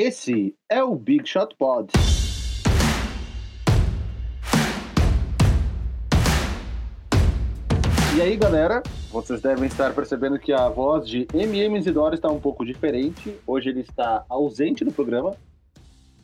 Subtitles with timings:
[0.00, 1.92] Esse é o Big Shot Pod.
[8.16, 8.80] E aí, galera,
[9.10, 13.36] vocês devem estar percebendo que a voz de MM Isidoro está um pouco diferente.
[13.44, 15.36] Hoje ele está ausente do programa,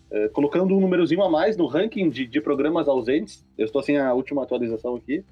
[0.09, 3.45] é, colocando um númerozinho a mais no ranking de, de programas ausentes.
[3.59, 5.25] Eu estou sem a última atualização aqui,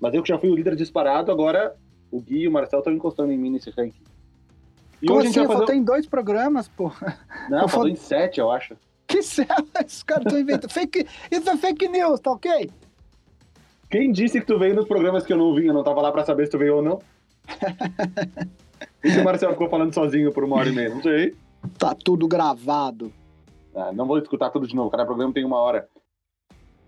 [0.00, 1.76] mas eu que já fui o líder disparado, agora
[2.10, 4.11] o Gui e o Marcel estão encostando em mim nesse ranking.
[5.02, 5.32] E Como assim?
[5.44, 5.66] vai fazer...
[5.66, 6.92] tem dois programas, pô.
[7.50, 8.76] Não, falou em sete, eu acho.
[9.06, 9.46] Que céu,
[9.84, 10.70] esses caras estão inventando.
[10.70, 11.06] fake...
[11.30, 12.70] Isso é fake news, tá ok?
[13.90, 15.66] Quem disse que tu veio nos programas que eu não vim?
[15.66, 17.00] Eu não tava lá pra saber se tu veio ou não.
[19.04, 20.88] e se o Marcelo ficou falando sozinho por uma hora e meia?
[20.88, 21.34] Não sei.
[21.76, 23.12] Tá tudo gravado.
[23.74, 25.88] Ah, não vou escutar tudo de novo, cada programa tem uma hora.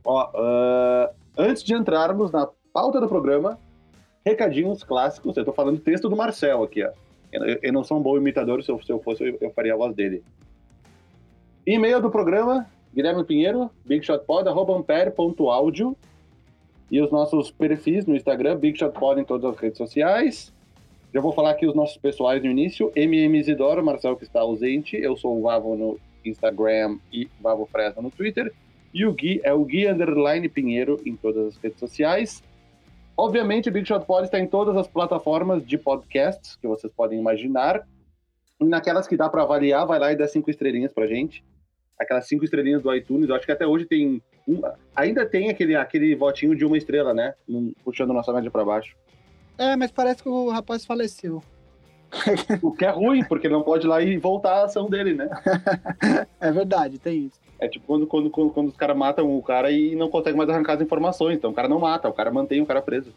[0.05, 3.59] Ó, uh, antes de entrarmos na pauta do programa,
[4.25, 5.37] recadinhos clássicos.
[5.37, 6.91] Eu tô falando texto do Marcel aqui, ó.
[7.35, 9.75] Eu, eu não sou um bom imitador, se eu, se eu fosse, eu, eu faria
[9.75, 10.23] a voz dele.
[11.67, 15.97] E-mail do programa, Guilherme Pinheiro, bigshotpod.ampere.audio
[16.91, 20.55] e os nossos perfis no Instagram, Big Shot Pod em todas as redes sociais.
[21.13, 22.93] Já vou falar aqui os nossos pessoais no início.
[22.95, 24.97] MM Isidoro, Marcel que está ausente.
[24.97, 28.53] Eu sou o Vavo no Instagram e Vavo Fresno no Twitter.
[28.93, 32.43] E o Gui é o Gui Underline Pinheiro em todas as redes sociais.
[33.17, 37.19] Obviamente, o Big Shot Pod está em todas as plataformas de podcasts que vocês podem
[37.19, 37.87] imaginar.
[38.61, 41.45] E naquelas que dá para avaliar, vai lá e dá cinco estrelinhas pra gente.
[41.99, 43.29] Aquelas cinco estrelinhas do iTunes.
[43.29, 44.61] Eu acho que até hoje tem um,
[44.95, 47.35] ainda tem aquele, aquele votinho de uma estrela, né?
[47.85, 48.97] Puxando nossa média para baixo.
[49.57, 51.43] É, mas parece que o rapaz faleceu.
[52.63, 55.15] o que é ruim, porque ele não pode ir lá e voltar a ação dele,
[55.15, 55.29] né?
[56.41, 57.41] é verdade, tem isso.
[57.59, 60.51] É tipo quando, quando, quando, quando os caras matam o cara e não conseguem mais
[60.51, 61.37] arrancar as informações.
[61.37, 63.13] Então o cara não mata, o cara mantém o cara preso.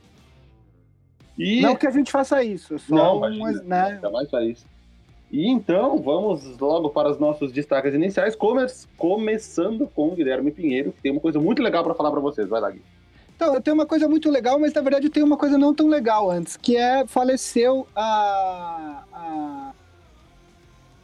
[1.38, 1.61] E...
[1.61, 3.99] Não que a gente faça isso, só não, umas, né?
[4.02, 4.65] Jamais faz isso.
[5.31, 8.65] E então, vamos logo para os nossos destaques iniciais, come
[8.97, 12.47] começando com o Guilherme Pinheiro, que tem uma coisa muito legal para falar para vocês.
[12.47, 12.81] Vai lá, Gui.
[13.35, 15.87] Então, eu tenho uma coisa muito legal, mas na verdade tem uma coisa não tão
[15.87, 19.57] legal antes, que é faleceu a, a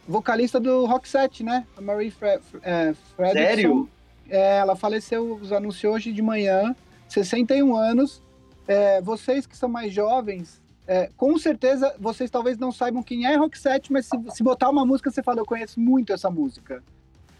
[0.06, 1.66] vocalista do Rock Set, né?
[1.76, 3.46] A Marie Fre é, Fredrickson.
[3.46, 3.88] Sério?
[4.28, 6.74] É, ela faleceu, anunciou hoje de manhã,
[7.08, 8.22] 61 anos.
[8.66, 13.36] É, vocês que são mais jovens é, com certeza, vocês talvez não saibam quem é
[13.36, 16.82] Roxette, mas se, se botar uma música, você fala, eu conheço muito essa música.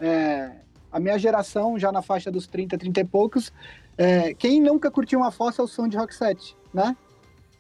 [0.01, 0.51] É,
[0.91, 3.53] a minha geração, já na faixa dos 30, 30 e poucos,
[3.99, 6.97] é, quem nunca curtiu uma fossa é o som de Roxette, né?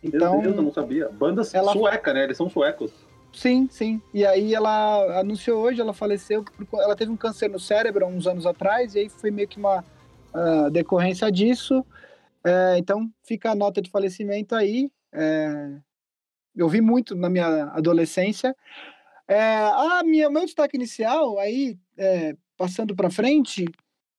[0.02, 1.08] Então, Meu Deus, eu não sabia.
[1.10, 1.72] Banda ela...
[1.72, 2.24] sueca, né?
[2.24, 2.92] Eles são suecos.
[3.34, 4.00] Sim, sim.
[4.12, 8.26] E aí ela anunciou hoje, ela faleceu, ela teve um câncer no cérebro há uns
[8.26, 9.84] anos atrás, e aí foi meio que uma
[10.32, 11.84] uh, decorrência disso.
[12.44, 14.90] É, então fica a nota de falecimento aí.
[15.12, 15.78] É,
[16.54, 18.54] eu vi muito na minha adolescência.
[19.26, 23.64] É, a minha, meu destaque inicial, aí, é, passando para frente,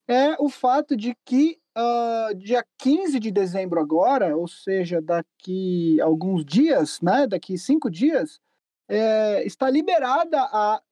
[0.08, 6.44] é o fato de que uh, dia 15 de dezembro agora, ou seja, daqui alguns
[6.44, 8.40] dias, né, daqui cinco dias,
[8.88, 10.82] é, está liberada a,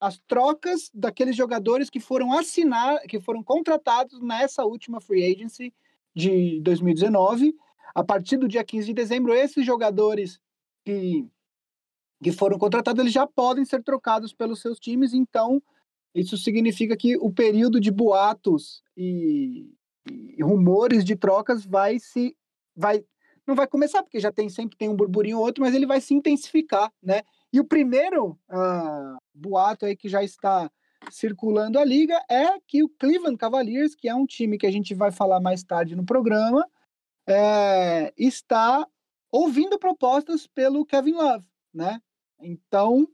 [0.00, 5.72] as trocas daqueles jogadores que foram assinar, que foram contratados nessa última free agency
[6.14, 7.54] de 2019
[7.96, 10.38] a partir do dia 15 de dezembro, esses jogadores
[10.84, 11.26] que,
[12.22, 15.62] que foram contratados, eles já podem ser trocados pelos seus times, então
[16.14, 19.66] isso significa que o período de boatos e,
[20.06, 22.36] e rumores de trocas vai se
[22.74, 23.02] vai
[23.46, 26.00] não vai começar porque já tem sempre tem um burburinho ou outro, mas ele vai
[26.00, 27.22] se intensificar, né?
[27.52, 30.70] E o primeiro uh, boato aí que já está
[31.10, 34.94] circulando a liga é que o Cleveland Cavaliers, que é um time que a gente
[34.94, 36.66] vai falar mais tarde no programa,
[37.26, 38.86] é, está
[39.30, 42.00] ouvindo propostas pelo Kevin Love, né?
[42.40, 43.08] Então,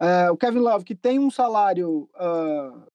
[0.00, 2.86] é, o Kevin Love, que tem um salário uh,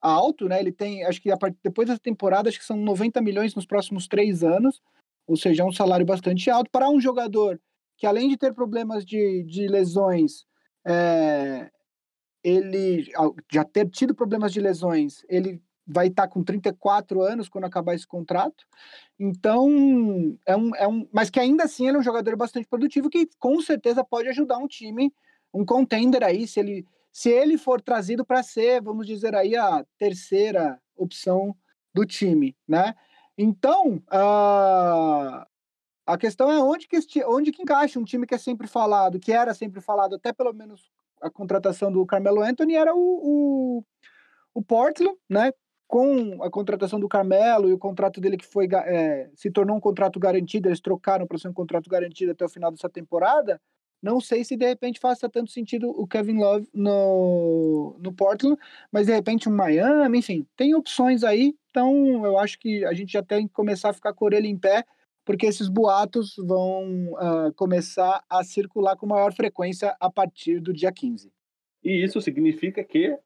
[0.00, 0.60] alto, né?
[0.60, 1.56] Ele tem, acho que a part...
[1.62, 4.80] depois dessa temporada, acho que são 90 milhões nos próximos três anos,
[5.26, 7.60] ou seja, é um salário bastante alto para um jogador
[7.96, 10.44] que, além de ter problemas de, de lesões,
[10.84, 11.70] é,
[12.42, 13.06] ele
[13.50, 17.94] já ter tido problemas de lesões, ele vai estar tá com 34 anos quando acabar
[17.94, 18.64] esse contrato.
[19.18, 21.08] Então, é um, é um.
[21.12, 24.58] Mas que ainda assim ele é um jogador bastante produtivo que com certeza pode ajudar
[24.58, 25.12] um time,
[25.52, 29.84] um contender aí, se ele, se ele for trazido para ser, vamos dizer aí, a
[29.98, 31.54] terceira opção
[31.94, 32.94] do time, né?
[33.36, 35.46] Então, uh,
[36.06, 39.32] a questão é onde que, onde que encaixa um time que é sempre falado, que
[39.32, 40.90] era sempre falado, até pelo menos
[41.20, 43.84] a contratação do Carmelo Anthony era o, o,
[44.54, 45.52] o Portland, né?
[45.92, 49.80] com a contratação do Carmelo e o contrato dele que foi é, se tornou um
[49.80, 53.60] contrato garantido, eles trocaram para ser um contrato garantido até o final dessa temporada,
[54.02, 58.58] Não sei se de repente faça tanto sentido o Kevin Love no, no Portland,
[58.90, 61.54] mas de repente um Miami, enfim, tem opções aí.
[61.70, 64.48] Então eu acho que a gente já tem que começar a ficar com a orelha
[64.48, 64.84] em pé,
[65.24, 70.90] porque esses boatos vão uh, começar a circular com maior frequência a partir do dia
[70.90, 71.32] 15.
[71.84, 73.16] E isso significa que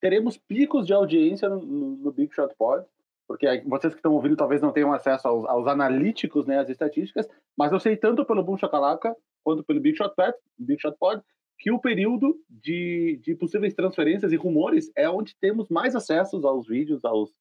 [0.00, 2.86] teremos picos de audiência no, no, no Big Shot Pod
[3.32, 7.26] porque vocês que estão ouvindo talvez não tenham acesso aos, aos, analíticos, né, às estatísticas,
[7.56, 11.22] mas eu sei tanto pelo Boom Chacalaca quanto pelo Big Shot, Pad, Big Shot Pod
[11.58, 16.66] que o período de, de possíveis transferências e rumores é onde temos mais acessos aos
[16.66, 17.32] vídeos, aos,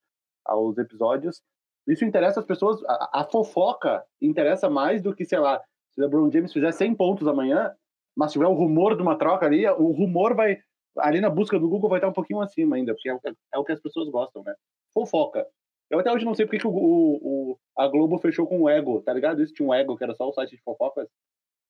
[0.45, 1.41] aos episódios.
[1.87, 5.59] Isso interessa as pessoas, a, a fofoca interessa mais do que, sei lá,
[5.89, 7.73] se o LeBron James fizer 100 pontos amanhã,
[8.15, 10.59] mas tiver o rumor de uma troca ali, o rumor vai,
[10.99, 13.17] ali na busca do Google vai estar um pouquinho acima ainda, porque é,
[13.55, 14.53] é o que as pessoas gostam, né?
[14.93, 15.47] Fofoca.
[15.91, 19.01] Eu até hoje não sei porque que o, o, a Globo fechou com o Ego,
[19.01, 19.43] tá ligado?
[19.43, 21.09] Isso tinha um Ego, que era só o site de fofocas.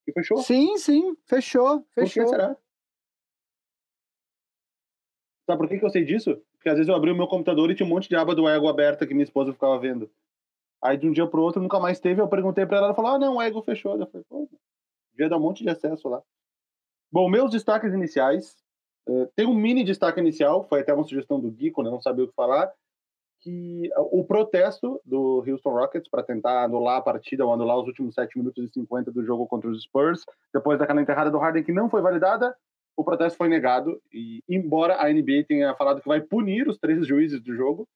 [0.08, 0.38] E fechou?
[0.38, 2.24] Sim, sim, fechou, fechou.
[2.26, 2.58] Por que será?
[5.48, 6.40] Sabe por que, que eu sei disso?
[6.54, 8.48] Porque às vezes eu abri o meu computador e tinha um monte de aba do
[8.48, 10.08] Ego aberta que minha esposa ficava vendo.
[10.84, 13.12] Aí de um dia pro outro nunca mais teve, eu perguntei pra ela, ela falou,
[13.12, 13.98] ah não, o Ego fechou.
[13.98, 14.48] Eu falei, pô,
[15.12, 16.22] devia dar um monte de acesso lá.
[17.12, 18.56] Bom, meus destaques iniciais.
[19.08, 22.02] Uh, tem um mini destaque inicial, foi até uma sugestão do Gui, quando eu não
[22.02, 22.72] sabia o que falar,
[23.42, 28.14] que o protesto do Houston Rockets para tentar anular a partida ou anular os últimos
[28.14, 30.24] 7 minutos e 50 do jogo contra os Spurs,
[30.54, 32.56] depois daquela enterrada do Harden que não foi validada,
[32.96, 37.06] o protesto foi negado e embora a NBA tenha falado que vai punir os três
[37.06, 37.88] juízes do jogo,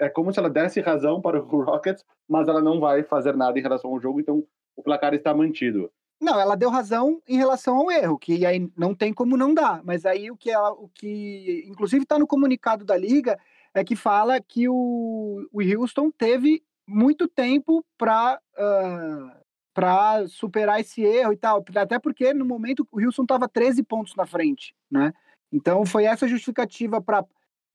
[0.00, 3.58] é como se ela desse razão para o Rockets, mas ela não vai fazer nada
[3.58, 4.44] em relação ao jogo, então
[4.74, 5.90] o placar está mantido.
[6.20, 9.82] Não, ela deu razão em relação ao erro, que aí não tem como não dar.
[9.84, 13.38] Mas aí o que ela, o que inclusive está no comunicado da liga
[13.76, 21.02] é que fala que o, o Houston teve muito tempo para uh, para superar esse
[21.02, 25.12] erro e tal, até porque no momento o Houston estava 13 pontos na frente, né?
[25.52, 27.22] Então foi essa justificativa para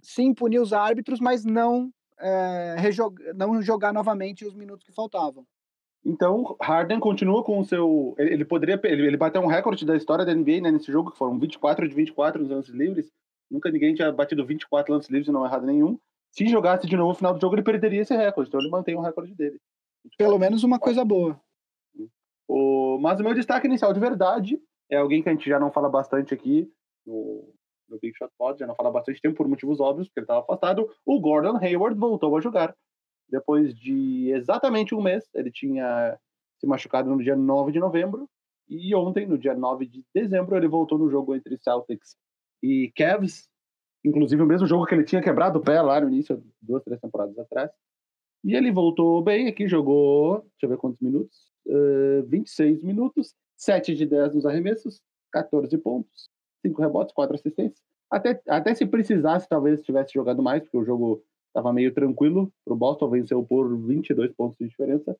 [0.01, 2.75] sim punir os árbitros, mas não é,
[3.36, 5.45] não jogar novamente os minutos que faltavam.
[6.04, 8.15] Então, Harden continua com o seu.
[8.18, 8.80] Ele, ele poderia.
[8.83, 11.88] Ele, ele, bateu um recorde da história da NBA né, nesse jogo, que foram 24
[11.88, 13.12] de 24 nos lances livres.
[13.51, 16.00] Nunca ninguém tinha batido 24 lances livres e não errado nenhum.
[16.31, 18.48] Se jogasse de novo no final do jogo, ele perderia esse recorde.
[18.48, 19.59] Então ele mantém o recorde dele.
[20.18, 21.39] Pelo menos uma coisa boa.
[22.48, 22.98] O...
[23.00, 24.57] Mas o meu destaque inicial de verdade
[24.89, 26.71] é alguém que a gente já não fala bastante aqui
[27.06, 27.53] no,
[27.89, 30.39] no Big Shot Pod, já não fala bastante tempo por motivos óbvios, porque ele estava
[30.39, 30.89] afastado.
[31.06, 32.74] O Gordon Hayward voltou a jogar.
[33.30, 36.18] Depois de exatamente um mês, ele tinha
[36.57, 38.30] se machucado no dia 9 de novembro.
[38.69, 42.15] E ontem, no dia 9 de dezembro, ele voltou no jogo entre Celtics
[42.62, 43.50] e Cavs,
[44.04, 47.00] inclusive o mesmo jogo que ele tinha quebrado o pé lá no início, duas, três
[47.00, 47.72] temporadas atrás.
[48.44, 53.94] E ele voltou bem aqui, jogou, deixa eu ver quantos minutos, uh, 26 minutos, 7
[53.94, 56.30] de 10 nos arremessos, 14 pontos,
[56.66, 57.81] 5 rebotes, 4 assistências.
[58.10, 62.74] Até, até se precisasse, talvez tivesse jogado mais, porque o jogo estava meio tranquilo para
[62.74, 65.16] o Boston, venceu por 22 pontos de diferença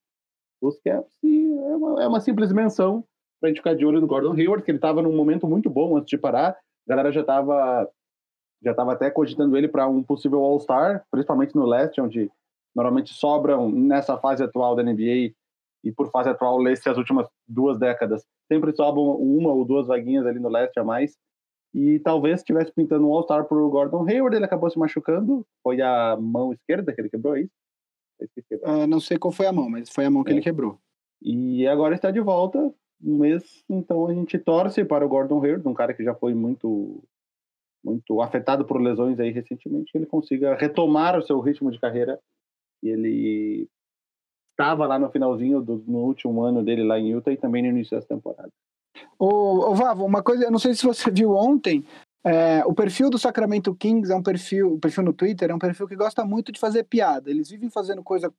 [0.62, 3.04] os Caps, e é uma, é uma simples menção
[3.40, 5.70] para a gente ficar de olho no Gordon Hayward, que ele estava num momento muito
[5.70, 6.56] bom antes de parar,
[6.88, 7.89] a galera já estava
[8.63, 12.31] já tava até cogitando ele para um possível All-Star, principalmente no leste, onde
[12.75, 15.33] normalmente sobram nessa fase atual da NBA
[15.83, 20.25] e por fase atual leste as últimas duas décadas sempre sobram uma ou duas vaguinhas
[20.25, 21.18] ali no leste a mais
[21.74, 25.82] e talvez estivesse pintando um All-Star para o Gordon Hayward, ele acabou se machucando, foi
[25.82, 27.51] a mão esquerda que ele quebrou, é isso?
[28.63, 30.34] Uh, não sei qual foi a mão, mas foi a mão que é.
[30.34, 30.77] ele quebrou.
[31.22, 35.74] E agora está de volta, mês, então a gente torce para o Gordon Hayward, um
[35.74, 37.03] cara que já foi muito
[37.84, 42.20] muito afetado por lesões aí recentemente, que ele consiga retomar o seu ritmo de carreira.
[42.84, 43.67] E ele
[44.51, 47.70] estava lá no finalzinho do no último ano dele lá em Utah e também no
[47.70, 48.51] início dessa temporada.
[49.17, 51.84] Ô, ô Vavo, uma coisa, eu não sei se você viu ontem,
[52.24, 55.60] é, o perfil do Sacramento Kings é um perfil, o perfil no Twitter é um
[55.60, 57.29] perfil que gosta muito de fazer piada.
[57.29, 58.31] Eles vivem fazendo coisa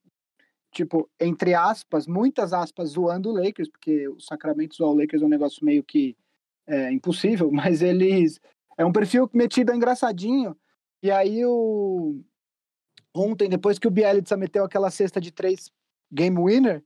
[0.73, 5.27] tipo, entre aspas, muitas aspas, zoando o Lakers, porque o Sacramento zoar o Lakers é
[5.27, 6.17] um negócio meio que
[6.67, 8.41] é, impossível, mas eles.
[8.77, 10.57] É um perfil metido a engraçadinho.
[11.03, 12.21] E aí, o...
[13.15, 15.71] ontem, depois que o Bielitsa meteu aquela cesta de três
[16.11, 16.83] game winner,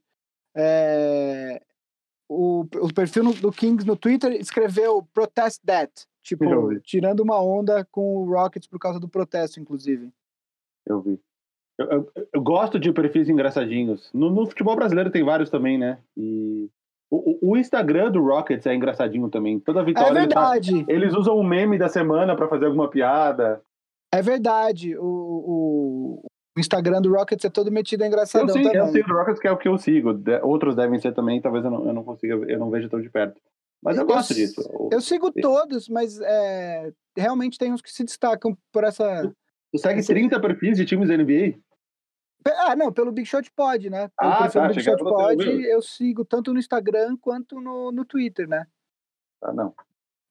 [0.55, 1.61] é...
[2.27, 5.91] o, o perfil do Kings no Twitter escreveu protest that.
[6.21, 10.11] Tipo, tirando uma onda com o Rockets por causa do protesto, inclusive.
[10.85, 11.21] Eu vi.
[11.77, 14.09] Eu, eu, eu, gosto de perfis engraçadinhos.
[14.13, 15.99] No, no, futebol brasileiro tem vários também, né?
[16.15, 16.69] E
[17.09, 19.59] o, o, Instagram do Rockets é engraçadinho também.
[19.59, 20.09] Toda vitória.
[20.09, 20.73] É verdade.
[20.73, 23.61] Eles, tá, eles usam o um meme da semana para fazer alguma piada.
[24.11, 24.97] É verdade.
[24.97, 26.21] O, o,
[26.57, 28.79] O Instagram do Rockets é todo metido engraçadão eu sei, também.
[28.79, 30.13] Eu sei do Rockets que é o que eu sigo.
[30.13, 32.99] De, outros devem ser também, talvez eu não, eu não consiga, eu não vejo tão
[32.99, 33.39] de perto.
[33.83, 34.61] Mas eu, eu gosto disso.
[34.91, 39.31] Eu sigo todos, mas é, realmente tem uns que se destacam por essa.
[39.71, 41.59] Tu segue 30 perfis de times da NBA?
[42.45, 44.09] Ah, não, pelo Big Shot pode, né?
[44.17, 48.47] Pelo ah, tá, Big Shot pode, eu sigo tanto no Instagram quanto no, no Twitter,
[48.47, 48.65] né?
[49.41, 49.73] Ah, não.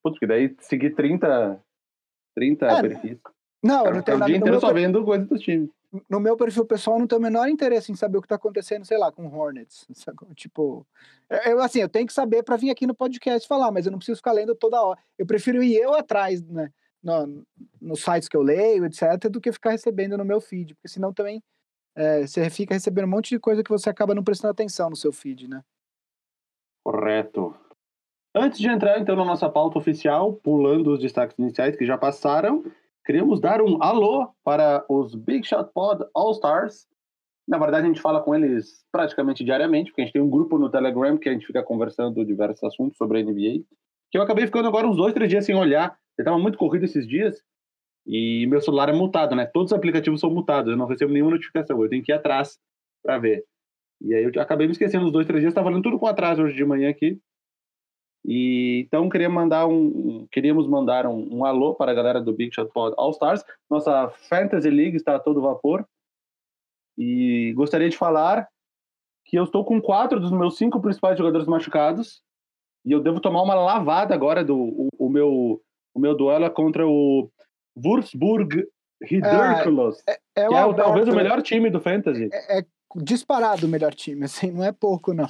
[0.03, 1.61] Putz, que daí seguir 30,
[2.35, 3.19] 30 é, perfis.
[3.63, 4.31] Não, eu não tenho nada.
[4.31, 5.71] O dia inteiro só vendo coisa dos times.
[6.09, 8.85] No meu perfil pessoal, não tenho o menor interesse em saber o que tá acontecendo,
[8.85, 9.87] sei lá, com Hornets.
[10.37, 10.87] Tipo,
[11.45, 13.99] eu, assim, eu tenho que saber para vir aqui no podcast falar, mas eu não
[13.99, 14.99] preciso ficar lendo toda hora.
[15.19, 16.71] Eu prefiro ir eu atrás, né?
[17.03, 17.45] No,
[17.81, 21.13] nos sites que eu leio, etc., do que ficar recebendo no meu feed, porque senão
[21.13, 21.43] também
[21.97, 24.97] é, você fica recebendo um monte de coisa que você acaba não prestando atenção no
[24.97, 25.63] seu feed, né?
[26.85, 27.55] Correto.
[28.35, 32.63] Antes de entrar, então, na nossa pauta oficial, pulando os destaques iniciais que já passaram,
[33.05, 36.87] queríamos dar um alô para os Big Shot Pod All Stars.
[37.49, 40.59] Na verdade, a gente fala com eles praticamente diariamente, porque a gente tem um grupo
[40.59, 43.65] no Telegram que a gente fica conversando diversos assuntos sobre a NBA.
[44.11, 45.99] Que eu acabei ficando agora uns dois, três dias sem olhar.
[46.19, 47.43] Eu estava muito corrido esses dias
[48.07, 49.47] e meu celular é multado, né?
[49.47, 52.59] Todos os aplicativos são multados, eu não recebo nenhuma notificação, eu tenho que ir atrás
[53.03, 53.45] para ver.
[54.01, 56.43] E aí eu acabei me esquecendo uns dois, três dias, estava falando tudo com atraso
[56.43, 57.21] hoje de manhã aqui.
[58.25, 62.55] E então queria mandar um, queríamos mandar um, um, alô para a galera do Big
[62.55, 63.45] Shot Pod All Stars.
[63.71, 65.87] Nossa Fantasy League está a todo vapor.
[66.99, 68.49] E gostaria de falar
[69.25, 72.23] que eu estou com quatro dos meus cinco principais jogadores machucados.
[72.85, 75.61] E eu devo tomar uma lavada agora do o, o meu
[75.95, 77.31] o meu duelo é contra o
[77.77, 78.67] Würzburg
[79.03, 82.31] Ridiculous, ah, é, é, que é talvez o melhor time do Fantasy.
[82.33, 82.67] É, é,
[82.97, 85.29] disparado o melhor time, assim, não é pouco, não.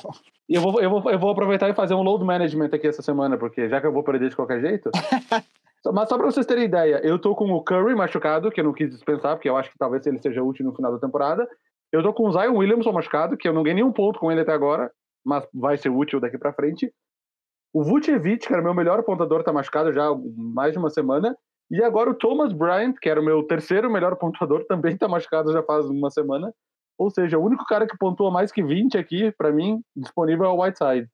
[0.48, 3.02] E eu vou, eu, vou, eu vou aproveitar e fazer um load management aqui essa
[3.02, 4.90] semana, porque já que eu vou perder de qualquer jeito.
[5.92, 8.72] Mas só para vocês terem ideia, eu tô com o Curry machucado, que eu não
[8.72, 11.48] quis dispensar, porque eu acho que talvez ele seja útil no final da temporada.
[11.92, 14.40] Eu tô com o Zion Williamson machucado, que eu não ganhei nenhum ponto com ele
[14.40, 14.90] até agora,
[15.24, 16.92] mas vai ser útil daqui para frente.
[17.72, 21.36] O Vucevic, que era meu melhor pontuador, tá machucado já há mais de uma semana.
[21.70, 25.52] E agora o Thomas Bryant, que era o meu terceiro melhor pontuador, também está machucado
[25.52, 26.52] já faz uma semana.
[26.98, 30.48] Ou seja, o único cara que pontua mais que 20 aqui, para mim, disponível é
[30.48, 31.08] o Whiteside.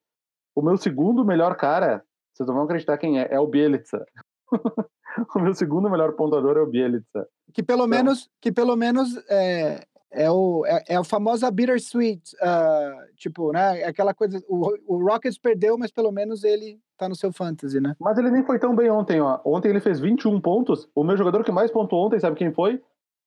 [0.55, 4.05] O meu segundo melhor cara, vocês não vão acreditar quem é, é o Bielitsa.
[5.35, 7.27] o meu segundo melhor pontuador é o Bielitsa.
[7.53, 12.37] Que pelo então, menos, que pelo menos é, é, o, é, é a famosa bittersweet,
[12.37, 13.83] uh, tipo, né?
[13.85, 17.97] Aquela coisa, o, o Rockets perdeu, mas pelo menos ele tá no seu fantasy, né?
[17.99, 19.41] Mas ele nem foi tão bem ontem, ó.
[19.45, 20.89] Ontem ele fez 21 pontos.
[20.95, 22.81] O meu jogador que mais pontuou ontem, sabe quem foi?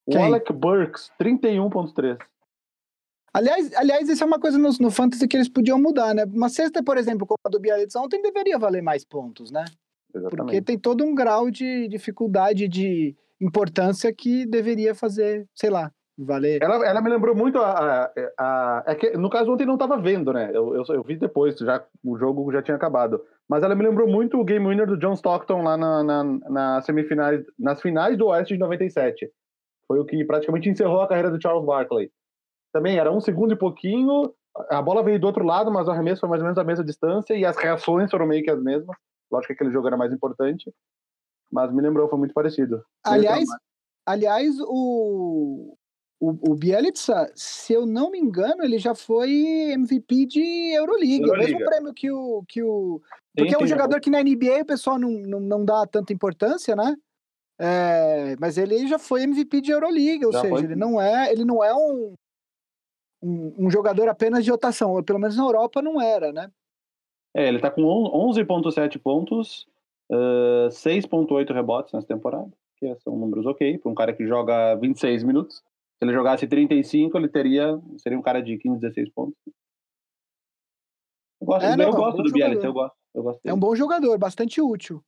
[0.09, 0.21] Quem?
[0.21, 2.17] O Alec Burks, 31.3.
[3.33, 6.23] Aliás, aliás, isso é uma coisa no, no fantasy que eles podiam mudar, né?
[6.25, 9.65] Uma cesta, por exemplo, como a do Biarritz ontem, deveria valer mais pontos, né?
[10.13, 10.37] Exatamente.
[10.37, 15.91] Porque tem todo um grau de dificuldade, de importância que deveria fazer, sei lá,
[16.61, 18.05] Ela, ela me lembrou muito a.
[18.05, 20.49] a, a é que, no caso, ontem não estava vendo, né?
[20.53, 23.21] Eu, eu, eu, vi depois, já, o jogo já tinha acabado.
[23.49, 26.81] Mas ela me lembrou muito o game winner do John Stockton lá na, na, na
[26.81, 29.29] semifinais, nas finais do Oeste de 97.
[29.87, 32.09] Foi o que praticamente encerrou a carreira do Charles Barkley.
[32.71, 34.33] Também era um segundo e pouquinho,
[34.69, 36.83] a bola veio do outro lado, mas o arremesso foi mais ou menos a mesma
[36.83, 38.95] distância e as reações foram meio que as mesmas.
[39.31, 40.71] Lógico que aquele jogo era mais importante,
[41.51, 42.83] mas me lembrou, foi muito parecido.
[43.03, 43.45] Aliás,
[44.05, 45.64] aliás o,
[46.25, 49.29] o, o Bielitsa, se eu não me engano, ele já foi
[49.73, 51.33] MVP de Euroliga, Euroliga.
[51.33, 52.43] o mesmo prêmio que o.
[52.47, 53.01] Que o
[53.35, 56.75] porque é um jogador que na NBA o pessoal não, não, não dá tanta importância,
[56.75, 56.95] né?
[57.59, 60.63] É, mas ele já foi MVP de Euroliga, ou já seja, foi?
[60.63, 62.15] ele não é, ele não é um,
[63.21, 66.49] um, um, jogador apenas de rotação, pelo menos na Europa não era, né?
[67.35, 69.67] É, ele tá com 11.7 pontos,
[70.09, 75.23] uh, 6.8 rebotes nessa temporada, que são números ok, para um cara que joga 26
[75.23, 75.63] minutos.
[75.97, 77.79] Se ele jogasse 35, ele teria.
[77.97, 79.35] Seria um cara de 15, 16 pontos.
[81.41, 83.75] Eu gosto, é, não, eu gosto do Bielitz, eu gosto, eu gosto É um bom
[83.75, 85.03] jogador, bastante útil.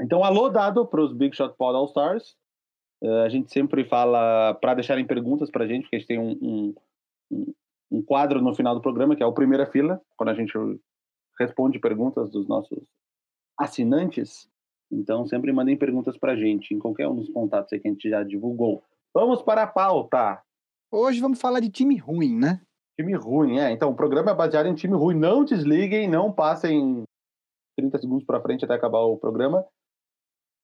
[0.00, 2.36] Então, alô dado para os Big Shot Pod All Stars.
[3.02, 6.18] Uh, a gente sempre fala para deixarem perguntas para a gente, porque a gente tem
[6.18, 6.74] um,
[7.30, 7.54] um,
[7.90, 10.52] um, quadro no final do programa, que é o Primeira Fila, quando a gente
[11.38, 12.82] responde perguntas dos nossos
[13.58, 14.48] assinantes.
[14.90, 18.08] Então, sempre mandem perguntas para a gente, em qualquer um dos contatos que a gente
[18.08, 18.82] já divulgou.
[19.14, 20.42] Vamos para a pauta.
[20.90, 22.60] Hoje vamos falar de time ruim, né?
[22.98, 23.70] Time ruim, é.
[23.70, 25.14] Então, o programa é baseado em time ruim.
[25.14, 27.04] Não desliguem, não passem
[27.78, 29.64] 30 segundos para frente até acabar o programa.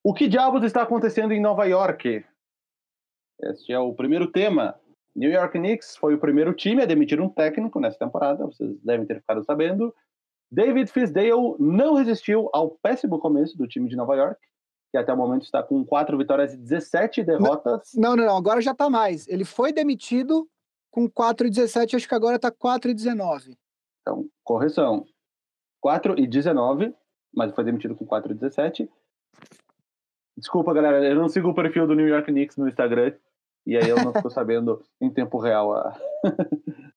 [0.03, 2.25] O que diabos está acontecendo em Nova York?
[3.41, 4.77] Este é o primeiro tema.
[5.15, 9.05] New York Knicks foi o primeiro time a demitir um técnico nessa temporada, vocês devem
[9.05, 9.95] ter ficado sabendo.
[10.51, 14.39] David Fisdale não resistiu ao péssimo começo do time de Nova York
[14.91, 17.91] que até o momento está com quatro vitórias e 17 derrotas.
[17.95, 19.27] Não, não, não, agora já está mais.
[19.27, 20.47] Ele foi demitido
[20.91, 23.57] com 4 e 17, acho que agora está 4 e 19.
[24.01, 25.05] Então, correção.
[25.79, 26.93] 4 e 19,
[27.33, 28.89] mas foi demitido com 4 e 17.
[30.37, 33.13] Desculpa, galera, eu não sigo o perfil do New York Knicks no Instagram,
[33.65, 35.97] e aí eu não estou sabendo em tempo real a...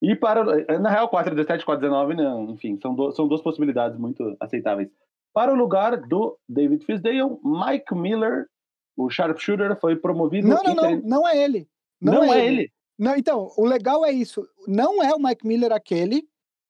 [0.00, 0.44] E para.
[0.78, 2.50] Na real, 4 17 4 19, não.
[2.50, 4.88] Enfim, são, do, são duas possibilidades muito aceitáveis.
[5.32, 8.46] Para o lugar do David Fisdale, Mike Miller,
[8.96, 10.48] o sharpshooter, foi promovido.
[10.48, 11.68] Não, não, não, não é ele.
[12.00, 12.60] Não, não é, é ele.
[12.60, 12.72] ele.
[12.98, 14.46] Não, então, o legal é isso.
[14.66, 16.28] Não é o Mike Miller aquele.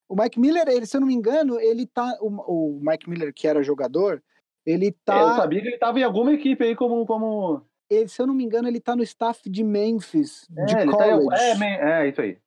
[0.09, 2.19] O Mike Miller, ele, se eu não me engano, ele tá.
[2.21, 4.23] O, o Mike Miller, que era jogador,
[4.65, 5.19] ele tá.
[5.19, 7.07] É, eu sabia que ele tava em alguma equipe aí como.
[7.07, 7.63] como...
[7.89, 11.27] Ele, se eu não me engano, ele tá no staff de Memphis, é, de college.
[11.29, 11.65] Tá em...
[11.65, 12.39] é, é, isso aí.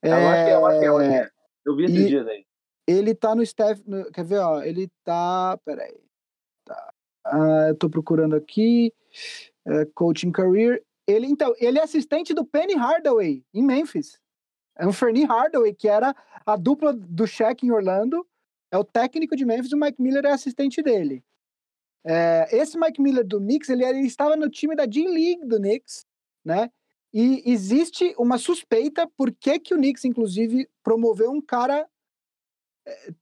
[0.00, 1.30] É, eu acho que é, eu acho que é, é.
[1.66, 2.43] Eu vi esses e dias aí.
[2.86, 3.82] Ele tá no staff.
[3.86, 4.62] No, quer ver, ó?
[4.62, 5.58] Ele tá.
[5.64, 5.98] Peraí.
[6.64, 6.92] Tá.
[7.24, 8.92] Ah, eu tô procurando aqui.
[9.66, 10.82] Uh, coaching career.
[11.06, 14.18] Ele, então, ele é assistente do Penny Hardaway, em Memphis.
[14.76, 16.14] É um Fernie Hardaway, que era
[16.44, 18.26] a dupla do Shaq em Orlando.
[18.70, 21.22] É o técnico de Memphis, o Mike Miller é assistente dele.
[22.04, 26.04] É, esse Mike Miller do Knicks, ele, ele estava no time da G-League do Knicks,
[26.44, 26.70] né?
[27.12, 31.88] E existe uma suspeita por que, que o Knicks, inclusive, promoveu um cara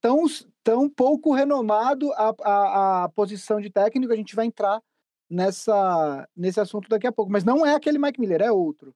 [0.01, 0.25] tão,
[0.63, 4.13] tão pouco renomado à, à, à posição de técnico.
[4.13, 4.83] A gente vai entrar
[5.31, 7.33] nessa, nesse assunto daqui a pouco.
[7.33, 8.95] Mas não é aquele Mike Miller, é outro.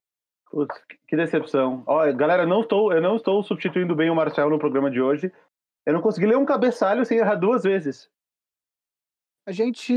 [0.50, 0.74] Putz,
[1.08, 1.82] que decepção.
[1.86, 5.32] Olha, galera, não estou, eu não estou substituindo bem o Marcel no programa de hoje.
[5.84, 8.08] Eu não consegui ler um cabeçalho sem errar duas vezes.
[9.46, 9.92] A gente,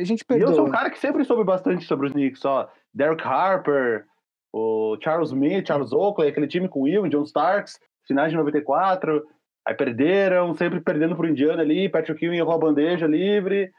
[0.00, 0.48] a gente perdeu.
[0.48, 2.70] Eu sou um cara que sempre soube bastante sobre os Knicks, ó.
[2.92, 4.06] Derek Harper,
[4.52, 9.26] o Charles Smith, Charles Oakley, aquele time com Will, John Starks, finais de 94,
[9.66, 13.70] aí perderam, sempre perdendo pro Indiana ali, Patrick Ewing errou a bandeja livre,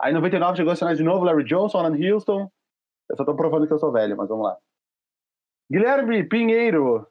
[0.00, 2.50] aí em 99 chegou a finais de novo, Larry Johnson, Alan Houston,
[3.10, 4.56] eu só tô provando que eu sou velho, mas vamos lá.
[5.70, 7.06] Guilherme Pinheiro,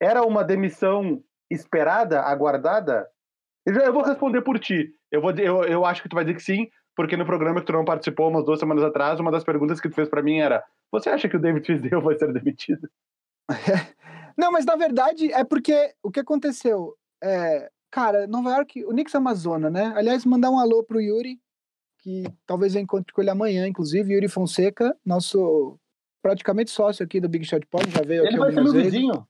[0.00, 3.08] era uma demissão esperada, aguardada?
[3.64, 4.92] Eu, já, eu vou responder por ti.
[5.10, 7.66] Eu, vou, eu, eu acho que tu vai dizer que sim, porque no programa que
[7.66, 10.38] tu não participou umas duas semanas atrás, uma das perguntas que tu fez para mim
[10.38, 12.88] era: você acha que o David Fisdale vai ser demitido?
[14.36, 16.96] não, mas na verdade é porque o que aconteceu?
[17.22, 19.92] É, cara, Nova York, o Knicks Amazona, né?
[19.96, 21.38] Aliás, mandar um alô pro Yuri,
[22.00, 25.78] que talvez eu encontre com ele amanhã, inclusive, Yuri Fonseca, nosso
[26.20, 28.72] praticamente sócio aqui do Big Shot Pod, já veio ele aqui Ele vai ser meu
[28.72, 28.92] vezes.
[28.92, 29.26] vizinho.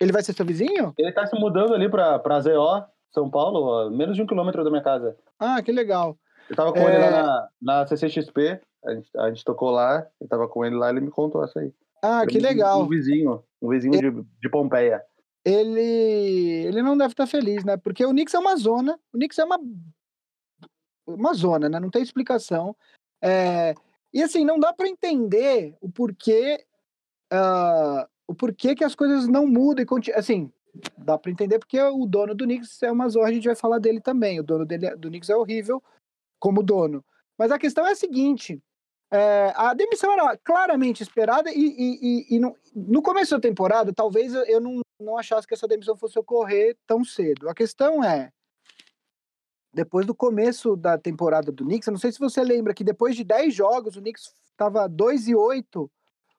[0.00, 0.94] Ele vai ser seu vizinho?
[0.96, 4.70] Ele tá se mudando ali pra, pra ZO, São Paulo, menos de um quilômetro da
[4.70, 5.16] minha casa.
[5.38, 6.18] Ah, que legal.
[6.48, 6.84] Eu tava com é...
[6.84, 10.76] ele lá na, na CCXP, a gente, a gente tocou lá, eu tava com ele
[10.76, 11.72] lá, ele me contou essa aí.
[12.02, 12.82] Ah, que legal.
[12.82, 15.02] Um vizinho, um vizinho ele, de, de Pompeia.
[15.44, 17.76] Ele, ele não deve estar feliz, né?
[17.76, 19.58] Porque o Knicks é uma zona, o Knicks é uma,
[21.06, 21.80] uma zona, né?
[21.80, 22.76] Não tem explicação.
[23.22, 23.74] É,
[24.12, 26.64] e assim, não dá para entender o porquê,
[27.32, 30.52] uh, o porquê que as coisas não mudam e assim,
[30.96, 33.78] dá para entender porque o dono do Knicks é uma zona, a gente vai falar
[33.78, 34.40] dele também.
[34.40, 35.82] O dono dele, do Knicks é horrível,
[36.38, 37.04] como dono.
[37.38, 38.60] Mas a questão é a seguinte:
[39.10, 43.92] é, a demissão era claramente esperada e, e, e, e no, no, começo da temporada,
[43.92, 47.48] talvez eu não, não achasse que essa demissão fosse ocorrer tão cedo.
[47.48, 48.32] A questão é,
[49.72, 53.14] depois do começo da temporada do Knicks, eu não sei se você lembra que depois
[53.14, 55.90] de 10 jogos, o Knicks estava 2 e 8.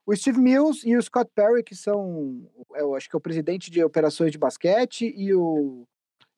[0.05, 3.71] O Steve Mills e o Scott Perry, que são, eu acho que é o presidente
[3.71, 5.87] de operações de basquete, e o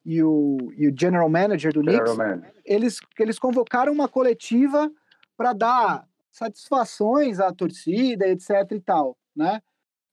[0.05, 2.11] e o, e o general manager do Knicks,
[2.65, 4.91] eles, eles convocaram uma coletiva
[5.37, 9.61] para dar satisfações à torcida, etc e tal, né?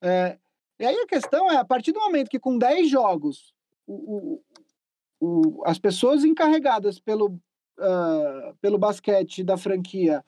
[0.01, 0.37] É,
[0.81, 3.53] e aí a questão é, a partir do momento que com 10 jogos,
[3.85, 4.41] o,
[5.19, 7.39] o, o, as pessoas encarregadas pelo,
[7.77, 10.25] uh, pelo basquete da franquia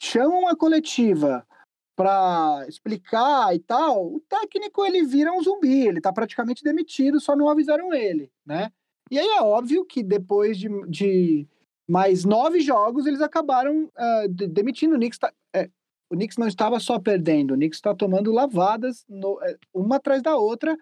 [0.00, 1.46] chamam a coletiva
[1.94, 7.36] para explicar e tal, o técnico ele vira um zumbi, ele tá praticamente demitido, só
[7.36, 8.72] não avisaram ele, né?
[9.10, 11.46] E aí é óbvio que depois de, de
[11.86, 14.94] mais nove jogos, eles acabaram uh, de, demitindo.
[14.94, 15.68] O Knicks, tá, é,
[16.12, 20.20] o Knicks não estava só perdendo, o Knicks está tomando lavadas, no, é, uma atrás
[20.20, 20.76] da outra,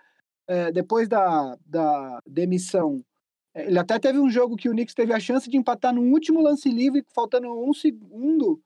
[0.48, 3.00] é, depois da, da demissão.
[3.54, 6.02] É, ele até teve um jogo que o Knicks teve a chance de empatar no
[6.02, 8.60] último lance livre, faltando um segundo,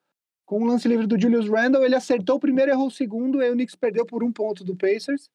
[0.46, 3.50] com um lance livre do Julius Randle, ele acertou o primeiro, errou o segundo, e
[3.50, 5.30] o Knicks perdeu por um ponto do Pacers.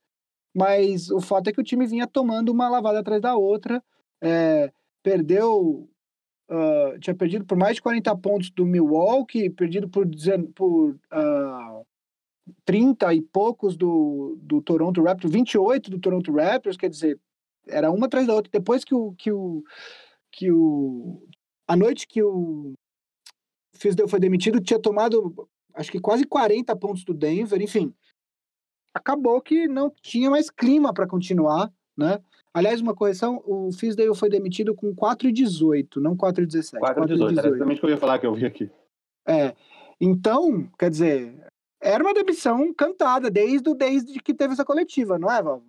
[0.52, 3.84] Mas o fato é que o time vinha tomando uma lavada atrás da outra.
[4.20, 4.72] É,
[5.04, 5.88] perdeu.
[6.50, 10.08] Uh, tinha perdido por mais de 40 pontos do Milwaukee, perdido por,
[10.56, 11.82] por uh, ah,
[12.66, 17.20] 30 e poucos do, do Toronto Raptors, 28 do Toronto Raptors, quer dizer,
[17.68, 18.52] era uma atrás da outra.
[18.52, 19.14] Depois que o.
[19.14, 19.64] Que o,
[20.32, 21.22] que o
[21.68, 22.74] a noite que o
[23.76, 27.94] Fisdale foi demitido, tinha tomado acho que quase 40 pontos do Denver, enfim.
[28.94, 32.20] Acabou que não tinha mais clima para continuar, né?
[32.60, 36.78] Aliás, uma correção, o Fisdale foi demitido com 4,18, não 4,17.
[36.78, 38.70] 4,18, era exatamente o que eu ia falar que eu vi aqui.
[39.26, 39.56] É,
[40.02, 41.34] então, quer dizer,
[41.82, 45.64] era uma demissão cantada desde, desde que teve essa coletiva, não é, Val?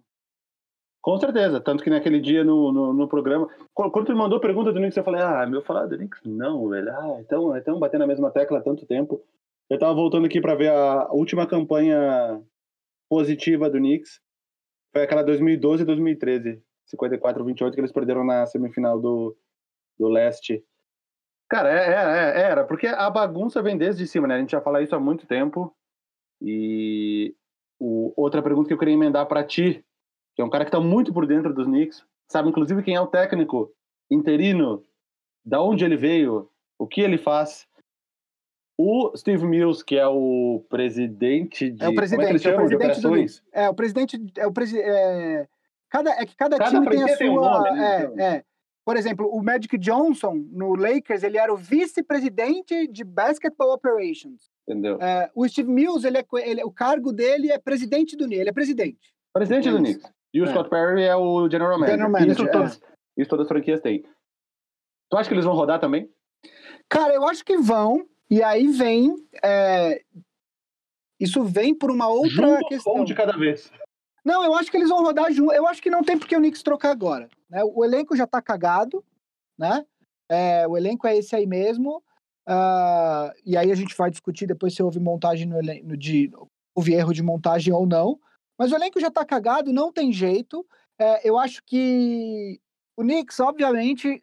[1.01, 4.43] Com certeza, tanto que naquele dia no, no, no programa, quando tu me mandou a
[4.43, 6.21] pergunta do Knicks, eu falei, ah, meu falar do Knicks?
[6.25, 9.23] Não, velho, ah, então, então batendo na mesma tecla há tanto tempo.
[9.71, 12.43] Eu tava voltando aqui para ver a última campanha
[13.09, 14.21] positiva do Knicks,
[14.93, 16.61] foi aquela 2012 e 2013,
[16.95, 19.37] 54-28, que eles perderam na semifinal do,
[19.99, 20.65] do leste.
[21.49, 24.37] Cara, é, é, é, era, porque a bagunça vem desde cima, né?
[24.37, 25.75] A gente já fala isso há muito tempo.
[26.41, 27.35] E
[27.79, 29.85] o, outra pergunta que eu queria emendar para ti,
[30.37, 33.01] que é um cara que está muito por dentro dos Knicks, sabe inclusive quem é
[33.01, 33.73] o técnico
[34.09, 34.85] interino,
[35.45, 36.49] da onde ele veio,
[36.79, 37.67] o que ele faz.
[38.79, 41.85] O Steve Mills, que é o presidente de.
[41.85, 43.43] É o presidente, é, é o presidente do Knicks.
[43.53, 44.33] É, o presidente.
[44.39, 45.49] É, o presi é,
[45.91, 47.17] cada, é que cada, cada time tem a sua.
[47.17, 47.95] Tem um nome, né?
[47.95, 48.25] é, então.
[48.25, 48.45] é.
[48.85, 54.51] Por exemplo, o Magic Johnson, no Lakers, ele era o vice-presidente de Basketball Operations.
[54.67, 54.99] Entendeu?
[55.01, 58.41] É, o Steve Mills, ele é, ele, o cargo dele é presidente do Knicks.
[58.41, 59.15] Ele é presidente.
[59.33, 60.11] Presidente do Knicks.
[60.33, 60.49] E o é.
[60.49, 61.91] Scott Perry é o general manager.
[61.91, 62.81] General manager isso, todas,
[63.17, 64.03] isso todas as franquias têm.
[65.11, 66.09] Tu acha que eles vão rodar também?
[66.89, 68.07] Cara, eu acho que vão.
[68.31, 69.15] E aí vem.
[69.45, 70.03] É...
[71.19, 72.95] Isso vem por uma outra Junto questão.
[72.95, 73.71] Um de cada vez.
[74.25, 75.53] Não, eu acho que eles vão rodar junto.
[75.53, 77.29] Eu acho que não tem porque o Knicks trocar agora.
[77.49, 77.63] Né?
[77.65, 79.05] O elenco já tá cagado,
[79.59, 79.85] né?
[80.29, 82.03] É, o elenco é esse aí mesmo.
[82.49, 86.31] Uh, e aí a gente vai discutir depois se houve montagem no elenco, de
[86.75, 88.19] houve erro de montagem ou não.
[88.59, 90.67] Mas o elenco já tá cagado, não tem jeito.
[90.99, 92.61] É, eu acho que
[92.97, 94.23] o Knicks, obviamente,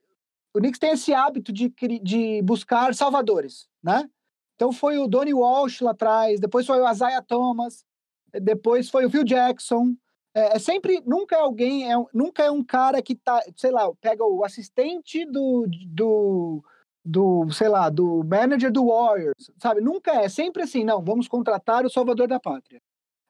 [0.53, 4.09] o Knicks tem esse hábito de, de buscar salvadores, né?
[4.55, 7.85] Então foi o Donnie Walsh lá atrás, depois foi o Isaiah Thomas,
[8.33, 9.95] depois foi o Phil Jackson.
[10.33, 13.91] É, é sempre, nunca é alguém, é, nunca é um cara que tá, sei lá,
[14.01, 16.63] pega o assistente do, do
[17.07, 19.79] do, sei lá, do manager do Warriors, sabe?
[19.79, 22.81] Nunca é, sempre assim, não, vamos contratar o salvador da pátria.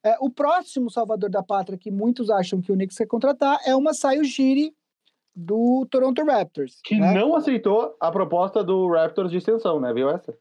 [0.03, 3.75] É, o próximo salvador da pátria que muitos acham que o Knicks quer contratar é
[3.75, 4.73] o Masai Ujiri
[5.35, 6.79] do Toronto Raptors.
[6.83, 7.13] Que né?
[7.13, 9.93] não aceitou a proposta do Raptors de extensão, né?
[9.93, 10.35] Viu essa?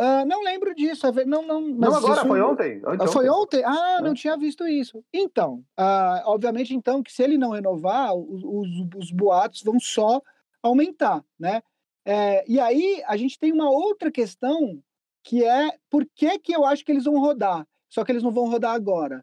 [0.00, 1.06] Uh, não lembro disso.
[1.06, 2.26] É não, não, não agora, isso...
[2.26, 2.82] foi ontem.
[3.12, 3.62] foi ontem?
[3.66, 4.02] Ah, é.
[4.02, 5.04] não tinha visto isso.
[5.12, 10.22] Então, uh, obviamente, então, que se ele não renovar, os, os, os boatos vão só
[10.62, 11.62] aumentar, né?
[12.06, 14.82] É, e aí a gente tem uma outra questão
[15.22, 18.30] que é por que, que eu acho que eles vão rodar, só que eles não
[18.30, 19.22] vão rodar agora.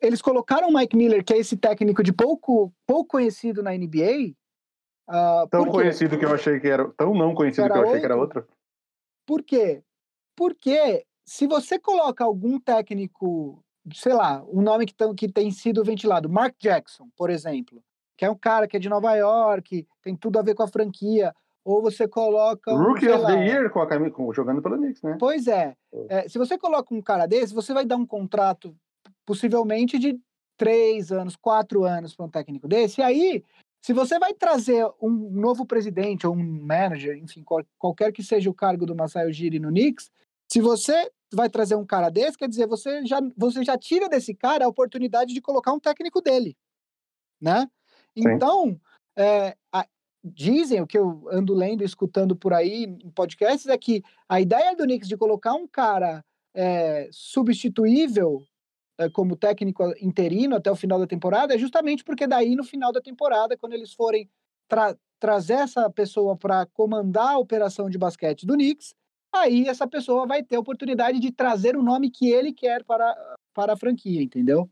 [0.00, 4.34] Eles colocaram o Mike Miller, que é esse técnico de pouco, pouco conhecido na NBA.
[5.08, 6.86] Uh, ah, tão conhecido que eu achei que era.
[6.90, 8.00] Tão não conhecido que, que eu achei outro.
[8.00, 8.46] que era outro.
[9.26, 9.82] Por quê?
[10.38, 13.60] Porque se você coloca algum técnico,
[13.92, 17.82] sei lá, um nome que, tão, que tem sido ventilado, Mark Jackson, por exemplo,
[18.16, 20.68] que é um cara que é de Nova York, tem tudo a ver com a
[20.68, 22.72] franquia ou você coloca.
[22.72, 24.04] Um, Rookie of lá, the Year com a Cam...
[24.32, 25.16] jogando pelo Knicks, né?
[25.18, 25.74] Pois é.
[26.08, 26.28] é.
[26.28, 28.72] Se você coloca um cara desse, você vai dar um contrato
[29.26, 30.20] possivelmente de
[30.56, 33.00] três anos, quatro anos para um técnico desse.
[33.00, 33.44] E aí,
[33.82, 38.48] se você vai trazer um novo presidente ou um manager, enfim, qual, qualquer que seja
[38.48, 40.10] o cargo do Masai Ujiri no Knicks,
[40.50, 44.34] se você vai trazer um cara desse, quer dizer, você já, você já tira desse
[44.34, 46.56] cara a oportunidade de colocar um técnico dele,
[47.40, 47.68] né?
[48.16, 48.80] Então,
[49.16, 49.86] é, a,
[50.24, 54.40] dizem, o que eu ando lendo e escutando por aí em podcasts, é que a
[54.40, 58.42] ideia do Knicks de colocar um cara é, substituível
[58.98, 62.90] é, como técnico interino até o final da temporada é justamente porque daí no final
[62.92, 64.28] da temporada, quando eles forem
[64.66, 68.94] tra trazer essa pessoa para comandar a operação de basquete do Knicks,
[69.32, 73.14] aí essa pessoa vai ter a oportunidade de trazer o nome que ele quer para,
[73.54, 74.68] para a franquia, entendeu?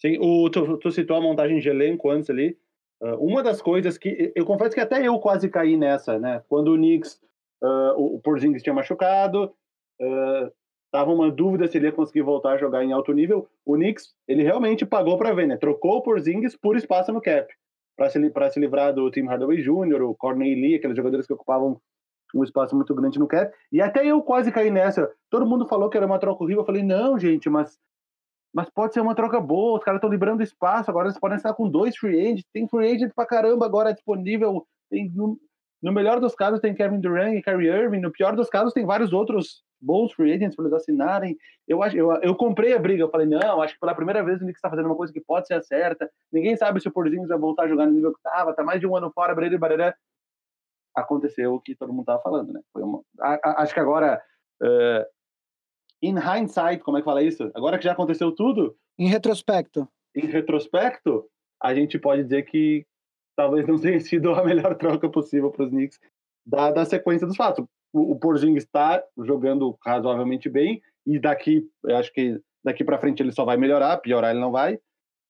[0.00, 2.56] Sim, o, tu, tu citou a montagem de elenco antes ali,
[3.00, 6.42] Uh, uma das coisas que eu confesso que até eu quase caí nessa, né?
[6.48, 7.20] Quando o Knicks,
[7.62, 9.54] uh, o Porzingis tinha machucado,
[10.00, 10.52] uh,
[10.90, 13.48] tava uma dúvida se ele ia conseguir voltar a jogar em alto nível.
[13.64, 15.56] O Knicks, ele realmente pagou para ver, né?
[15.56, 17.52] Trocou o Porzingis por espaço no cap
[17.96, 18.18] para se,
[18.50, 21.80] se livrar do Tim Hardaway Jr., o Corney Lee, aqueles jogadores que ocupavam
[22.34, 23.52] um espaço muito grande no cap.
[23.72, 25.10] E até eu quase caí nessa.
[25.30, 26.62] Todo mundo falou que era uma troca horrível.
[26.62, 27.78] Eu falei, não, gente, mas
[28.52, 31.52] mas pode ser uma troca boa, os caras estão liberando espaço, agora eles podem estar
[31.54, 35.38] com dois free agents, tem free agent pra caramba agora disponível, tem, no,
[35.82, 38.86] no, melhor dos casos tem Kevin Durant e Kyrie Irving, no pior dos casos tem
[38.86, 41.36] vários outros bons free agents para eles assinarem,
[41.68, 44.38] eu, acho, eu, eu comprei a briga, eu falei, não, acho que pela primeira vez
[44.38, 47.28] o Knicks está fazendo uma coisa que pode ser certa, ninguém sabe se o Porzingis
[47.28, 49.94] vai voltar a jogar no nível que estava, tá mais de um ano fora, barará.
[51.00, 52.60] Aconteceu o que todo mundo estava falando, né?
[52.72, 54.22] Foi uma, a, a, acho que agora,
[54.62, 55.04] uh,
[56.02, 57.50] in hindsight, como é que fala isso?
[57.54, 58.76] Agora que já aconteceu tudo.
[58.98, 59.88] Em retrospecto.
[60.14, 61.24] Em retrospecto,
[61.62, 62.86] a gente pode dizer que
[63.36, 66.00] talvez não tenha sido a melhor troca possível para os Knicks,
[66.44, 67.64] dada a sequência dos fatos.
[67.92, 73.32] O, o Porzingis está jogando razoavelmente bem, e daqui, acho que daqui para frente ele
[73.32, 74.78] só vai melhorar, piorar ele não vai.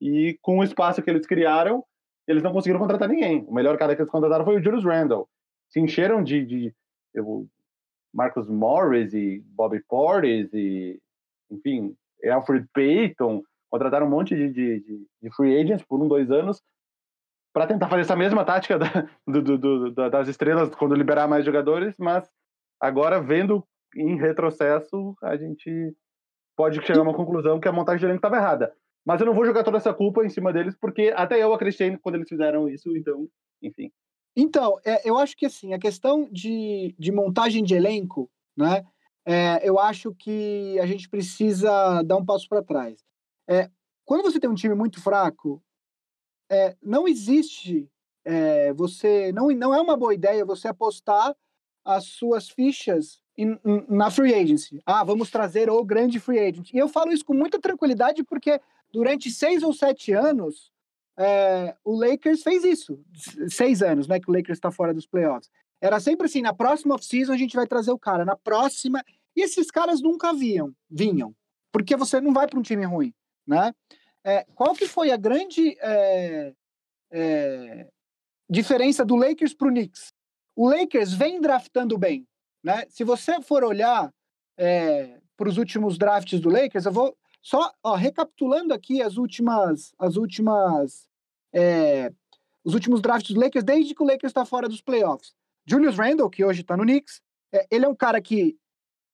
[0.00, 1.84] E com o espaço que eles criaram,
[2.26, 3.44] eles não conseguiram contratar ninguém.
[3.46, 5.28] O melhor cara que eles contrataram foi o Julius Randle.
[5.68, 6.74] Se encheram de, de
[7.14, 7.46] eu,
[8.12, 11.00] Marcus Morris e Bobby Portis e,
[11.50, 11.96] enfim,
[12.30, 13.42] Alfred Payton.
[13.70, 16.62] Contrataram um monte de, de, de free agents por um, dois anos
[17.52, 21.44] para tentar fazer essa mesma tática da, do, do, do, das estrelas quando liberar mais
[21.44, 22.28] jogadores, mas
[22.80, 25.94] agora vendo em retrocesso, a gente
[26.56, 28.72] pode chegar a uma conclusão que a montagem de elenco estava errada.
[29.04, 31.96] Mas eu não vou jogar toda essa culpa em cima deles, porque até eu acreditei
[31.98, 33.26] quando eles fizeram isso, então,
[33.62, 33.90] enfim.
[34.40, 38.86] Então, é, eu acho que assim, a questão de, de montagem de elenco, né?
[39.26, 43.04] É, eu acho que a gente precisa dar um passo para trás.
[43.48, 43.68] É,
[44.04, 45.60] quando você tem um time muito fraco,
[46.48, 47.90] é, não existe
[48.24, 51.34] é, você não, não é uma boa ideia você apostar
[51.84, 54.80] as suas fichas in, in, na free agency.
[54.86, 56.72] Ah, vamos trazer o grande free agent.
[56.72, 58.60] E eu falo isso com muita tranquilidade porque
[58.92, 60.70] durante seis ou sete anos,
[61.18, 62.98] é, o Lakers fez isso.
[63.48, 65.50] Seis anos, né, que o Lakers está fora dos playoffs.
[65.80, 69.04] Era sempre assim, na próxima off-season a gente vai trazer o cara, na próxima...
[69.36, 71.32] E esses caras nunca viam, vinham,
[71.70, 73.14] porque você não vai para um time ruim,
[73.46, 73.72] né?
[74.24, 76.52] É, qual que foi a grande é,
[77.12, 77.88] é,
[78.50, 80.12] diferença do Lakers para o Knicks?
[80.56, 82.26] O Lakers vem draftando bem,
[82.64, 82.84] né?
[82.88, 84.12] Se você for olhar
[84.56, 89.94] é, para os últimos drafts do Lakers, eu vou só, ó, recapitulando aqui as últimas,
[89.96, 91.07] as últimas,
[91.52, 92.12] é,
[92.64, 95.34] os últimos drafts dos Lakers desde que o Lakers está fora dos playoffs.
[95.66, 97.20] Julius Randle, que hoje está no Knicks,
[97.52, 98.56] é, ele é um cara que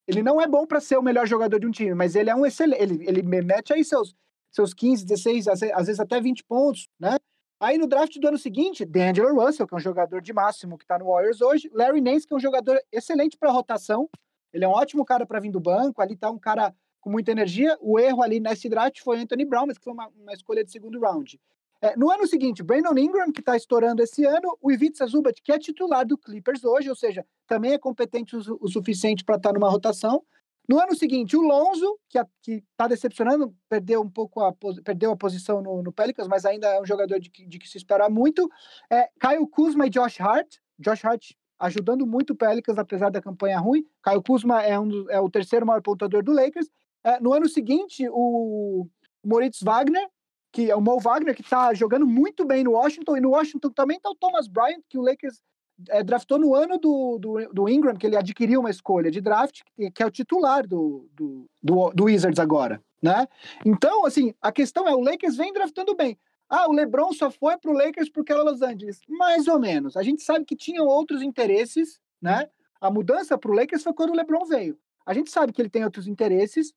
[0.07, 2.35] ele não é bom para ser o melhor jogador de um time, mas ele é
[2.35, 4.15] um excelente, ele, ele mete aí seus,
[4.51, 7.17] seus 15, 16, às vezes até 20 pontos, né?
[7.61, 10.85] Aí no draft do ano seguinte, D'Angelo Russell, que é um jogador de máximo que
[10.85, 14.09] está no Warriors hoje, Larry Nance, que é um jogador excelente para rotação,
[14.53, 17.33] ele é um ótimo cara para vir do banco, ali tá um cara com muita
[17.33, 17.77] energia.
[17.81, 20.71] O erro ali nesse draft foi Anthony Brown, mas que foi uma, uma escolha de
[20.71, 21.41] segundo round.
[21.85, 25.53] É, no ano seguinte, Brandon Ingram, que está estourando esse ano, o Ivica Zubat, que
[25.53, 29.51] é titular do Clippers hoje, ou seja, também é competente o, o suficiente para estar
[29.51, 30.25] tá numa rotação.
[30.67, 32.19] No ano seguinte, o Lonzo, que
[32.53, 34.51] está decepcionando, perdeu um pouco a,
[34.83, 37.69] perdeu a posição no, no Pelicans, mas ainda é um jogador de que, de que
[37.69, 38.49] se espera muito.
[38.89, 40.57] É, Kyle Kuzma e Josh Hart.
[40.79, 43.85] Josh Hart ajudando muito o Pelicans, apesar da campanha ruim.
[44.03, 46.71] Kyle Kuzma é, um, é o terceiro maior pontuador do Lakers.
[47.05, 48.89] É, no ano seguinte, o
[49.23, 50.09] Moritz Wagner,
[50.55, 53.71] que é o Mo Wagner, que está jogando muito bem no Washington, e no Washington
[53.71, 55.43] também está o Thomas Bryant, que o Lakers
[55.89, 59.63] é, draftou no ano do, do, do, Ingram, que ele adquiriu uma escolha de draft,
[59.93, 63.27] que, é o titular do, do, do, do Wizards agora, né?
[63.67, 66.17] Então, assim, a questão é, o Lakers vem draftando bem.
[66.49, 69.01] Ah, o LeBron só foi para o Lakers porque era Los Angeles.
[69.09, 69.97] Mais ou menos.
[69.97, 72.49] A gente sabe que tinham outros interesses, né?
[72.81, 74.79] A mudança para o Lakers foi quando o LeBron veio.
[75.05, 76.73] A gente sabe que ele tem outros interesses,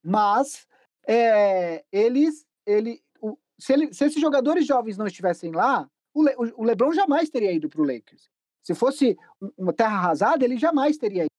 [0.00, 0.64] mas
[1.06, 6.34] é, eles, ele, o, se, ele, se esses jogadores jovens não estivessem lá, o, Le,
[6.56, 8.30] o LeBron jamais teria ido para o Lakers.
[8.62, 9.16] Se fosse
[9.58, 11.30] uma terra arrasada, ele jamais teria ido.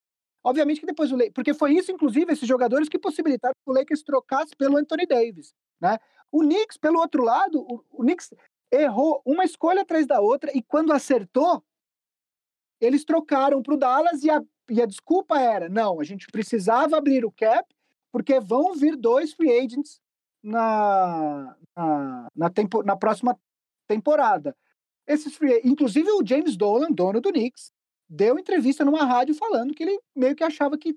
[0.44, 3.74] Obviamente que depois o Lakers, porque foi isso, inclusive, esses jogadores que possibilitaram que o
[3.74, 5.98] Lakers trocasse pelo Anthony Davis, né?
[6.32, 8.32] O Knicks, pelo outro lado, o, o Knicks
[8.72, 11.64] errou uma escolha atrás da outra e quando acertou,
[12.80, 16.98] eles trocaram para o Dallas e a, e a desculpa era: não, a gente precisava
[16.98, 17.68] abrir o cap
[18.12, 20.02] porque vão vir dois free agents
[20.46, 23.38] na, na, na, tempo, na próxima
[23.88, 24.56] temporada.
[25.08, 27.72] Esses free, inclusive o James Dolan, dono do Knicks,
[28.08, 30.96] deu entrevista numa rádio falando que ele meio que achava que,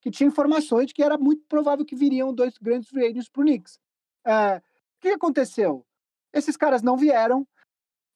[0.00, 3.40] que tinha informações de que era muito provável que viriam dois grandes free agents para
[3.40, 3.78] o Knicks.
[4.26, 4.60] É, o
[5.00, 5.84] que aconteceu?
[6.32, 7.46] Esses caras não vieram.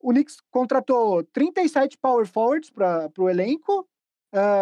[0.01, 3.89] O Knicks contratou 37 power forwards para o elenco.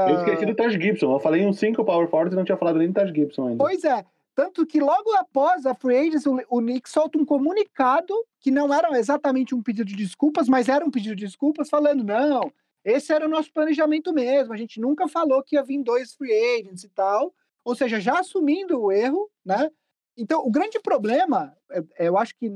[0.08, 1.12] Eu esqueci do Taj Gibson.
[1.12, 3.64] Eu falei uns cinco power forwards e não tinha falado nem do Taj Gibson ainda.
[3.64, 4.04] Pois é.
[4.34, 8.98] Tanto que logo após a free agency, o, Knicks solta um comunicado que não era
[8.98, 12.52] exatamente um pedido de desculpas, mas era um pedido de desculpas falando, não,
[12.84, 16.32] esse era o nosso planejamento mesmo, a gente nunca falou que ia vir dois free
[16.32, 19.70] agents e tal, ou seja, já assumindo o erro, né?
[20.16, 22.50] Então, o grande problema, é, é, eu acho que,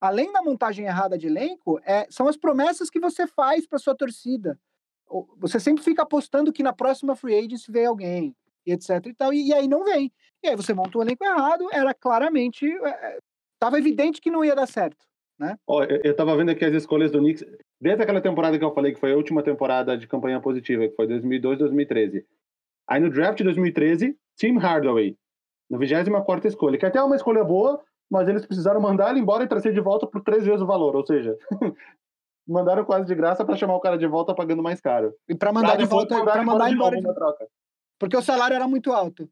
[0.00, 3.94] além da montagem errada de elenco, é, são as promessas que você faz para sua
[3.94, 4.58] torcida
[5.36, 9.32] você sempre fica apostando que na próxima free agency vem alguém, e etc e tal,
[9.32, 10.12] e, e aí não vem.
[10.44, 14.44] E aí você monta o elenco errado, era claramente, estava é, é evidente que não
[14.44, 15.02] ia dar certo,
[15.38, 15.56] né?
[15.66, 17.42] Ó, eu, eu tava vendo aqui as escolhas do Knicks,
[17.80, 20.94] desde aquela temporada que eu falei, que foi a última temporada de campanha positiva, que
[20.94, 22.26] foi 2002, 2013.
[22.86, 25.16] Aí no draft de 2013, Tim Hardaway,
[25.70, 29.44] na 24 escolha, que até é uma escolha boa, mas eles precisaram mandar ele embora
[29.44, 31.38] e trazer de volta por três vezes o valor, ou seja,
[32.46, 35.14] mandaram quase de graça para chamar o cara de volta pagando mais caro.
[35.26, 37.46] E para mandar de volta, para mandar embora, de troca.
[37.98, 39.26] porque o salário era muito alto.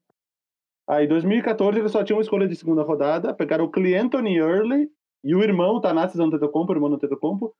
[0.88, 4.88] Aí, em 2014, eles só tinham uma escolha de segunda rodada, pegaram o Clintony Early
[5.24, 7.54] e o irmão, o Thanasis Antetokounmpo, o irmão do Antetokounmpo.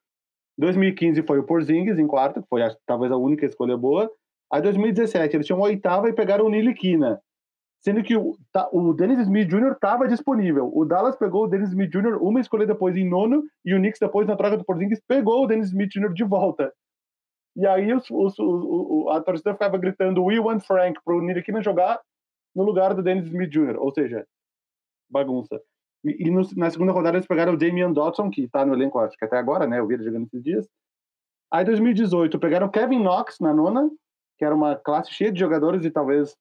[0.59, 4.11] 2015 foi o Porzingis em quarto, que foi talvez a única escolha boa.
[4.53, 7.21] Aí, 2017, eles tinham uma oitava e pegaram o Nilikina
[7.83, 9.73] sendo que o, tá, o Dennis Smith Jr.
[9.73, 10.71] estava disponível.
[10.73, 12.23] O Dallas pegou o Dennis Smith Jr.
[12.23, 15.47] uma escolha depois em nono, e o Knicks depois, na troca do Porzingis, pegou o
[15.47, 16.13] Dennis Smith Jr.
[16.13, 16.73] de volta.
[17.57, 22.01] E aí os, os, os, a torcida ficava gritando We want Frank pro Nirikina jogar
[22.55, 24.27] no lugar do Dennis Smith Jr., ou seja,
[25.11, 25.61] bagunça.
[26.05, 28.99] E, e no, na segunda rodada eles pegaram o Damian Dotson, que tá no elenco,
[28.99, 29.79] acho que até agora, né?
[29.79, 30.69] Eu vi ele jogando esses dias.
[31.53, 33.91] Aí, 2018, pegaram Kevin Knox na nona,
[34.38, 36.35] que era uma classe cheia de jogadores e talvez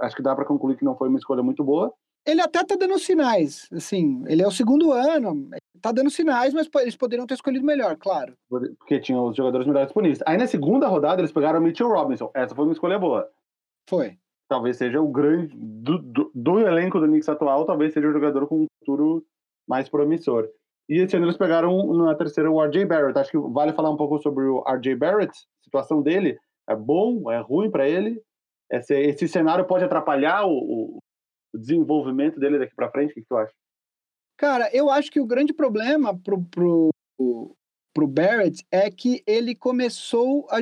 [0.00, 1.92] acho que dá para concluir que não foi uma escolha muito boa.
[2.26, 5.48] Ele até tá dando sinais, assim, ele é o segundo ano,
[5.80, 8.36] tá dando sinais, mas eles poderiam ter escolhido melhor, claro.
[8.48, 10.20] Porque tinham os jogadores melhores disponíveis.
[10.26, 12.30] Aí na segunda rodada eles pegaram o Mitchell Robinson.
[12.34, 13.30] Essa foi uma escolha boa.
[13.88, 14.18] Foi.
[14.50, 18.46] Talvez seja o grande do, do, do elenco do Knicks atual, talvez seja o jogador
[18.48, 19.24] com um futuro
[19.66, 20.48] mais promissor.
[20.88, 23.18] E esse ano eles pegaram na terceira o RJ Barrett.
[23.18, 25.32] Acho que vale falar um pouco sobre o RJ Barrett,
[25.62, 26.36] situação dele.
[26.68, 28.20] É bom, é ruim para ele
[28.70, 31.00] esse, esse cenário pode atrapalhar o,
[31.52, 33.10] o desenvolvimento dele daqui para frente?
[33.10, 33.52] O que, que, tu acha?
[34.38, 36.90] Cara, eu acho que o grande problema pro, pro,
[37.92, 40.58] pro Barrett é que ele começou a.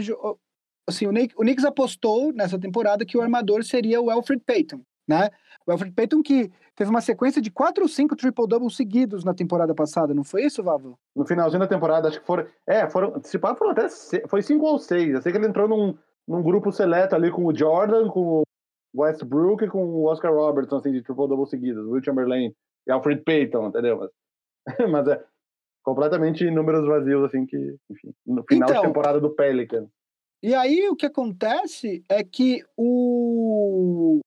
[0.89, 4.81] Assim, o, Nick, o Knicks apostou nessa temporada que o armador seria o Alfred Payton,
[5.07, 5.31] né?
[5.67, 9.75] O Alfred Payton que teve uma sequência de quatro ou cinco triple-doubles seguidos na temporada
[9.75, 10.99] passada, não foi isso, Vavo?
[11.15, 12.47] No finalzinho da temporada, acho que foram.
[12.67, 13.21] É, foram.
[13.23, 13.89] Se foram até.
[14.29, 15.13] Foi cinco ou seis.
[15.13, 15.95] Eu sei que ele entrou num,
[16.27, 18.43] num grupo seleto ali com o Jordan, com
[18.95, 22.55] o Westbrook e com o Oscar Robertson, assim, de triple-double seguidos, Will Chamberlain
[22.87, 23.99] e Alfred Payton, entendeu?
[23.99, 24.11] Mas,
[24.91, 25.23] mas é
[25.83, 29.87] completamente números vazios, assim, que, enfim, no final então, de temporada do Pelican.
[30.43, 34.21] E aí o que acontece é que o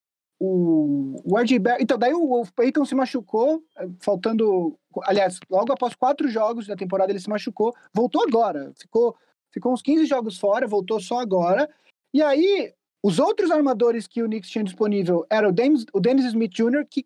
[0.44, 5.72] o, o RJ Barrett, então daí o, o Peyton se machucou, eh, faltando, aliás, logo
[5.72, 9.16] após quatro jogos da temporada ele se machucou, voltou agora, ficou,
[9.54, 11.70] ficou uns 15 jogos fora, voltou só agora,
[12.12, 16.26] e aí, os outros armadores que o Knicks tinha disponível eram o Dennis, o Dennis
[16.26, 17.06] Smith Jr., que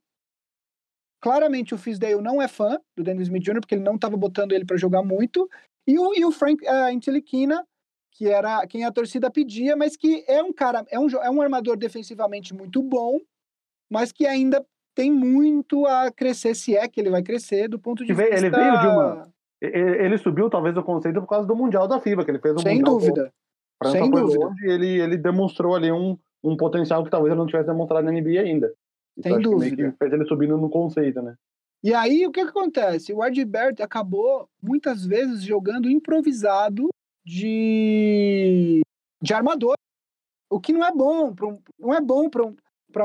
[1.21, 4.53] claramente o Fisdale não é fã do Dennis Smith Jr., porque ele não estava botando
[4.53, 5.49] ele para jogar muito,
[5.85, 7.67] e o, e o Frank uh, Inteliquina,
[8.15, 11.41] que era quem a torcida pedia, mas que é um cara, é um, é um
[11.41, 13.19] armador defensivamente muito bom,
[13.91, 18.05] mas que ainda tem muito a crescer, se é que ele vai crescer, do ponto
[18.05, 18.33] de vista...
[18.33, 19.27] Ele veio de uma...
[19.61, 22.59] Ele subiu talvez o conceito por causa do Mundial da FIBA, que ele fez um
[22.59, 23.33] Sem mundial dúvida.
[23.81, 24.47] França Sem dúvida.
[24.47, 28.11] Onde ele, ele demonstrou ali um, um potencial que talvez ele não tivesse demonstrado na
[28.11, 28.71] NBA ainda.
[29.21, 29.91] Sem dúvida.
[29.91, 31.35] Que fez ele subindo no conceito, né?
[31.83, 33.13] E aí, o que, que acontece?
[33.13, 36.89] O Barrett acabou, muitas vezes, jogando improvisado
[37.25, 38.81] de,
[39.21, 39.75] de armador.
[40.49, 42.55] O que não é bom, um, não é bom para um,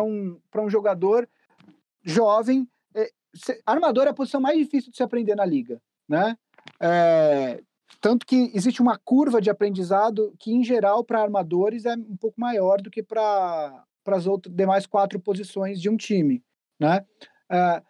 [0.04, 1.28] um, um jogador
[2.02, 2.68] jovem.
[2.94, 3.10] É,
[3.64, 6.36] armador é a posição mais difícil de se aprender na liga, né?
[6.78, 7.62] É,
[8.00, 12.40] tanto que existe uma curva de aprendizado que, em geral, para armadores é um pouco
[12.40, 16.44] maior do que para as outras demais quatro posições de um time,
[16.78, 17.04] né?
[17.50, 17.89] Uh,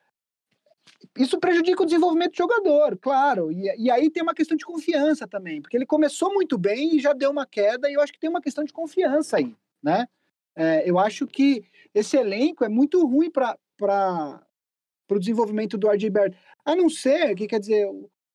[1.18, 3.50] isso prejudica o desenvolvimento do jogador, claro.
[3.50, 7.00] E, e aí tem uma questão de confiança também, porque ele começou muito bem e
[7.00, 10.06] já deu uma queda, e eu acho que tem uma questão de confiança aí, né?
[10.54, 13.56] É, eu acho que esse elenco é muito ruim para
[15.10, 16.36] o desenvolvimento do RJ Barrett.
[16.64, 17.88] A não ser, que quer dizer,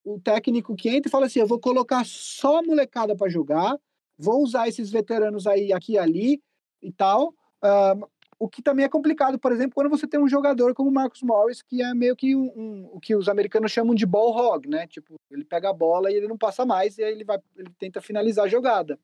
[0.03, 3.77] o técnico que entra e fala assim: eu vou colocar só molecada para jogar,
[4.17, 6.41] vou usar esses veteranos aí aqui e ali
[6.81, 7.33] e tal.
[7.63, 8.07] Uh,
[8.39, 11.21] o que também é complicado, por exemplo, quando você tem um jogador como o Marcos
[11.21, 14.67] Morris, que é meio que um, um, o que os americanos chamam de ball hog,
[14.67, 14.87] né?
[14.87, 17.71] Tipo, ele pega a bola e ele não passa mais, e aí ele vai, ele
[17.79, 18.99] tenta finalizar a jogada.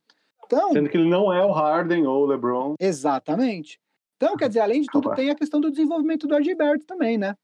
[0.46, 2.76] Então, Sendo que ele não é o Harden ou o LeBron.
[2.80, 3.80] Exatamente.
[4.18, 5.16] Então, quer dizer, além de tudo, Opa.
[5.16, 7.36] tem a questão do desenvolvimento do Barrett também, né?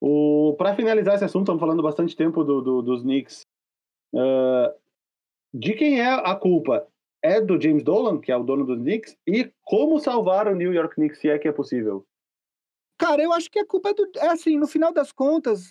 [0.00, 3.42] O, para finalizar esse assunto, estamos falando bastante tempo do, do, dos Knicks.
[4.12, 4.74] Uh,
[5.54, 6.86] de quem é a culpa?
[7.22, 9.16] É do James Dolan, que é o dono dos Knicks?
[9.26, 12.06] E como salvar o New York Knicks, se é que é possível?
[12.98, 14.10] Cara, eu acho que a culpa é do.
[14.16, 15.70] É assim, no final das contas,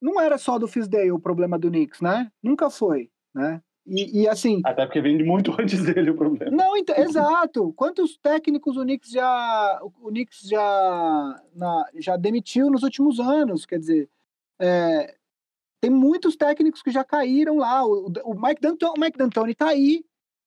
[0.00, 2.30] não era só do Fisdale o problema do Knicks, né?
[2.42, 3.60] Nunca foi, né?
[3.86, 4.62] E, e, assim.
[4.64, 6.50] Até porque vem de muito antes dele o problema.
[6.50, 7.72] Não, então, exato.
[7.74, 13.66] Quantos técnicos o Knicks já, o Knicks já, na, já demitiu nos últimos anos?
[13.66, 14.08] Quer dizer,
[14.58, 15.14] é,
[15.80, 17.84] tem muitos técnicos que já caíram lá.
[17.84, 20.04] O, o Mike D'Antoni, o Mike D'Antoni tá aí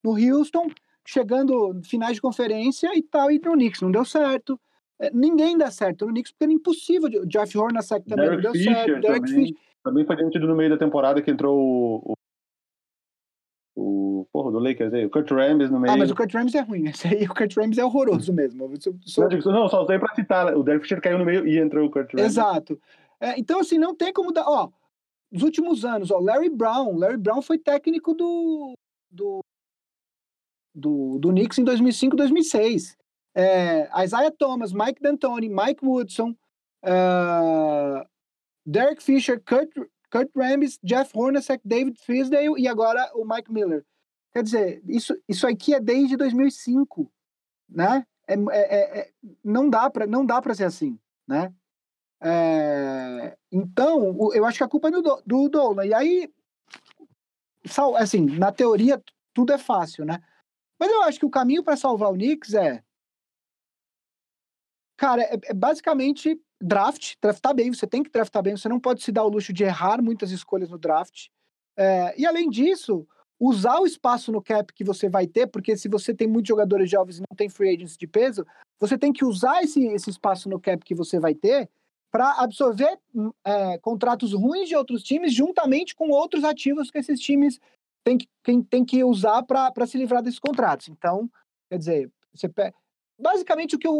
[0.08, 0.70] no Houston,
[1.06, 4.60] chegando finais de conferência e tal, e no Knicks não deu certo.
[5.00, 7.26] É, ninguém dá certo no Knicks porque era impossível.
[7.26, 9.02] Jeff Hornacek também Derek não deu Fisher certo.
[9.02, 9.58] Derek também, Fisher.
[9.84, 11.58] Também foi demitido no meio da temporada que entrou
[12.06, 12.14] o,
[13.76, 15.94] o porra do Lakers aí, o Kurt Rambis no meio.
[15.94, 16.88] Ah, mas o Kurt Rambis é ruim.
[16.90, 18.70] Esse aí, o Kurt Rambis é horroroso mesmo.
[19.06, 19.30] Sou...
[19.46, 20.56] Não, só usei pra citar.
[20.58, 22.26] O Derek Fisher caiu no meio e entrou o Kurt Rambis.
[22.26, 22.80] Exato.
[23.20, 24.46] É, então, assim, não tem como dar.
[24.48, 24.70] Ó,
[25.32, 26.98] nos últimos anos, ó, Larry Brown.
[26.98, 28.74] Larry Brown foi técnico do.
[29.12, 29.40] do
[30.78, 32.96] do, do Knicks em 2005, 2006.
[33.36, 36.36] É, Isaiah Thomas, Mike D'Antoni, Mike Woodson,
[36.84, 38.08] uh,
[38.66, 39.70] Derek Fisher, Kurt,
[40.12, 43.86] Kurt Rambis, Jeff Hornacek, David Fisdale e agora o Mike Miller.
[44.34, 47.12] Quer dizer, isso, isso aqui é desde 2005,
[47.70, 48.06] né?
[48.28, 49.12] É, é, é,
[49.44, 51.54] não dá para não dá para ser assim, né?
[52.22, 55.86] É, então, eu acho que a culpa é do, do Dolan.
[55.86, 56.34] E aí,
[57.98, 59.02] assim, na teoria,
[59.34, 60.22] tudo é fácil, né?
[60.80, 62.84] Mas eu acho que o caminho para salvar o Knicks é.
[64.96, 67.74] Cara, é, é, basicamente draft, draftar bem.
[67.74, 70.32] Você tem que draftar bem, você não pode se dar o luxo de errar muitas
[70.32, 71.28] escolhas no draft.
[71.78, 73.08] É, e além disso,
[73.40, 76.90] usar o espaço no cap que você vai ter, porque se você tem muitos jogadores
[76.90, 78.46] jovens e não tem free agents de peso,
[78.80, 81.70] você tem que usar esse, esse espaço no cap que você vai ter
[82.12, 82.98] para absorver
[83.46, 87.60] é, contratos ruins de outros times juntamente com outros ativos que esses times
[88.08, 90.88] têm que, tem, tem que usar para se livrar desses contratos.
[90.88, 91.30] Então,
[91.70, 92.48] quer dizer, você
[93.20, 94.00] basicamente o que o,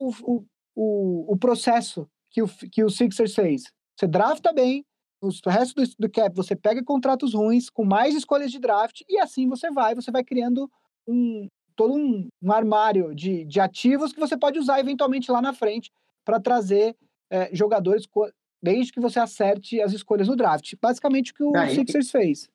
[0.00, 0.44] o,
[0.74, 3.64] o, o processo que o, que o Sixers fez.
[3.94, 4.82] Você drafta bem,
[5.22, 9.18] o resto do, do cap você pega contratos ruins, com mais escolhas de draft, e
[9.18, 10.70] assim você vai, você vai criando
[11.06, 11.46] um,
[11.76, 15.92] todo um, um armário de, de ativos que você pode usar eventualmente lá na frente
[16.24, 16.96] para trazer
[17.30, 18.06] é, jogadores
[18.62, 20.74] desde que você acerte as escolhas no draft.
[20.80, 22.48] Basicamente o que o ah, Sixers e, fez.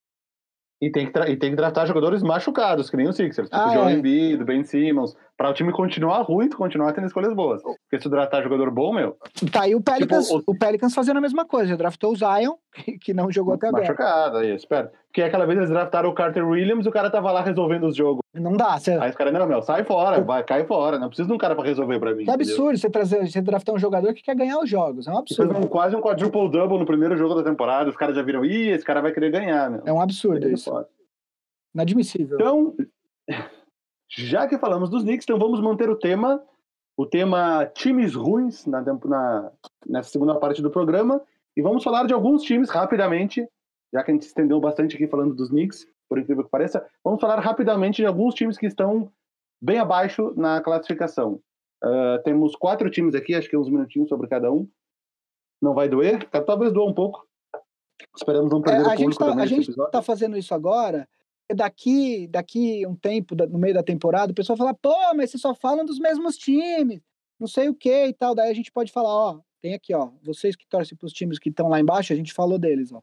[0.79, 3.49] E tem, que e tem que draftar jogadores machucados, que nem o Sixers.
[3.49, 3.93] Tipo ah, o Joel é.
[3.93, 7.61] Embiid, Ben Simmons, para o time continuar ruim, continuar tendo escolhas boas.
[7.61, 9.15] Porque se draftar jogador bom, meu...
[9.51, 10.53] Tá aí o Pelicans, tipo, o...
[10.53, 11.69] o Pelicans fazendo a mesma coisa.
[11.69, 12.55] Já draftou o Zion,
[12.99, 13.83] que não jogou até agora.
[13.83, 14.91] Machucado, aí, espera.
[15.07, 17.95] Porque aquela vez eles draftaram o Carter Williams e o cara tava lá resolvendo os
[17.95, 18.21] jogos.
[18.33, 18.77] Não dá.
[18.77, 18.91] Você...
[18.93, 20.97] Aí os caras, não, meu, sai fora, vai, cai fora.
[20.97, 22.25] Não precisa de um cara pra resolver pra mim.
[22.25, 25.07] Que absurdo você, trazer, você draftar um jogador que quer ganhar os jogos.
[25.07, 25.53] É um absurdo.
[25.53, 27.89] Fez um, quase um quadruple-double no primeiro jogo da temporada.
[27.89, 29.81] Os caras já viram, ih, esse cara vai querer ganhar, meu.
[29.85, 30.71] É um absurdo isso.
[31.73, 32.37] Inadmissível.
[32.39, 32.75] Então,
[34.09, 36.41] já que falamos dos Knicks, então vamos manter o tema,
[36.95, 39.51] o tema times ruins na, na,
[39.85, 41.21] nessa segunda parte do programa.
[41.55, 43.47] E vamos falar de alguns times rapidamente,
[43.93, 46.85] já que a gente se estendeu bastante aqui falando dos Knicks, por incrível que pareça.
[47.03, 49.11] Vamos falar rapidamente de alguns times que estão
[49.61, 51.41] bem abaixo na classificação.
[51.83, 54.67] Uh, temos quatro times aqui, acho que uns minutinhos sobre cada um.
[55.61, 56.29] Não vai doer?
[56.29, 57.27] Talvez doa um pouco.
[58.15, 61.07] Esperamos não perder é, a o público gente tá, A gente está fazendo isso agora
[61.53, 65.53] daqui daqui um tempo, no meio da temporada, o pessoal fala, pô, mas vocês só
[65.55, 67.01] falam dos mesmos times,
[67.39, 68.35] não sei o que e tal.
[68.35, 71.39] Daí a gente pode falar, ó, tem aqui, ó, vocês que torcem para os times
[71.39, 73.01] que estão lá embaixo, a gente falou deles, ó.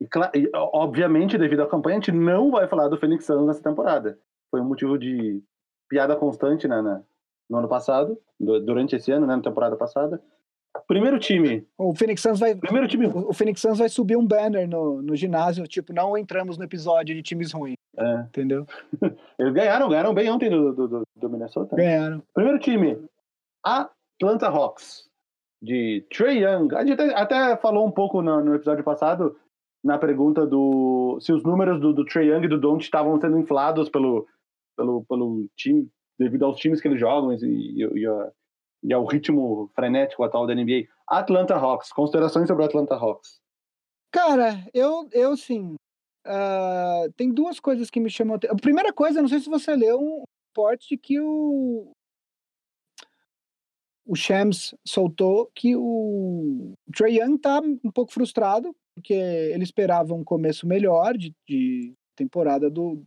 [0.00, 4.18] E, obviamente, devido à campanha, a gente não vai falar do Phoenix Suns nessa temporada.
[4.50, 5.42] Foi um motivo de
[5.88, 7.02] piada constante né, na,
[7.50, 10.22] no ano passado, durante esse ano, né, na temporada passada.
[10.86, 11.66] Primeiro time.
[11.76, 12.54] O Phoenix Suns vai.
[12.54, 13.06] Primeiro time.
[13.06, 17.14] O Phoenix Suns vai subir um banner no, no ginásio, tipo, não entramos no episódio
[17.14, 17.76] de times ruins.
[17.96, 18.20] É.
[18.20, 18.66] Entendeu?
[19.38, 21.74] Eles ganharam, ganharam bem ontem do, do, do Minnesota.
[21.74, 22.22] Ganharam.
[22.32, 22.98] Primeiro time.
[23.64, 25.08] Atlanta Hawks.
[25.60, 26.74] De Trey Young.
[26.74, 29.36] A gente até, até falou um pouco no, no, episódio passado,
[29.82, 31.18] na pergunta do.
[31.20, 34.26] Se os números do, do Trey Young e do Don't estavam sendo inflados pelo,
[34.76, 38.30] pelo, pelo time, devido aos times que eles jogam e, e, e a
[38.82, 40.86] e ao ritmo frenético atual da NBA.
[41.06, 43.40] Atlanta Hawks, considerações sobre o Atlanta Hawks.
[44.10, 45.74] Cara, eu, eu sim.
[46.26, 48.38] Uh, tem duas coisas que me chamam.
[48.48, 51.92] A primeira coisa, não sei se você leu um reporte que o.
[54.06, 60.24] O Shams soltou que o Trey Young tá um pouco frustrado, porque ele esperava um
[60.24, 63.04] começo melhor de, de temporada do,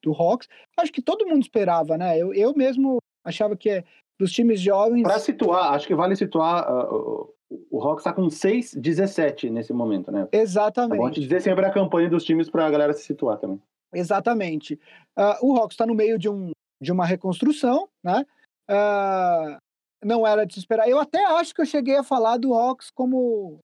[0.00, 0.48] do Hawks.
[0.78, 2.16] Acho que todo mundo esperava, né?
[2.16, 3.84] Eu, eu mesmo achava que
[4.22, 5.02] dos times jovens.
[5.02, 6.64] Para situar, acho que vale situar.
[6.72, 7.28] Uh,
[7.70, 10.28] o Hawks está com 6-17 nesse momento, né?
[10.30, 10.94] Exatamente.
[10.94, 13.60] É bom dizer sempre a campanha dos times para a galera se situar também.
[13.92, 14.78] Exatamente.
[15.18, 18.24] Uh, o Hawks está no meio de, um, de uma reconstrução, né?
[18.70, 19.58] Uh,
[20.04, 20.88] não era de se esperar.
[20.88, 23.58] Eu até acho que eu cheguei a falar do Hawks como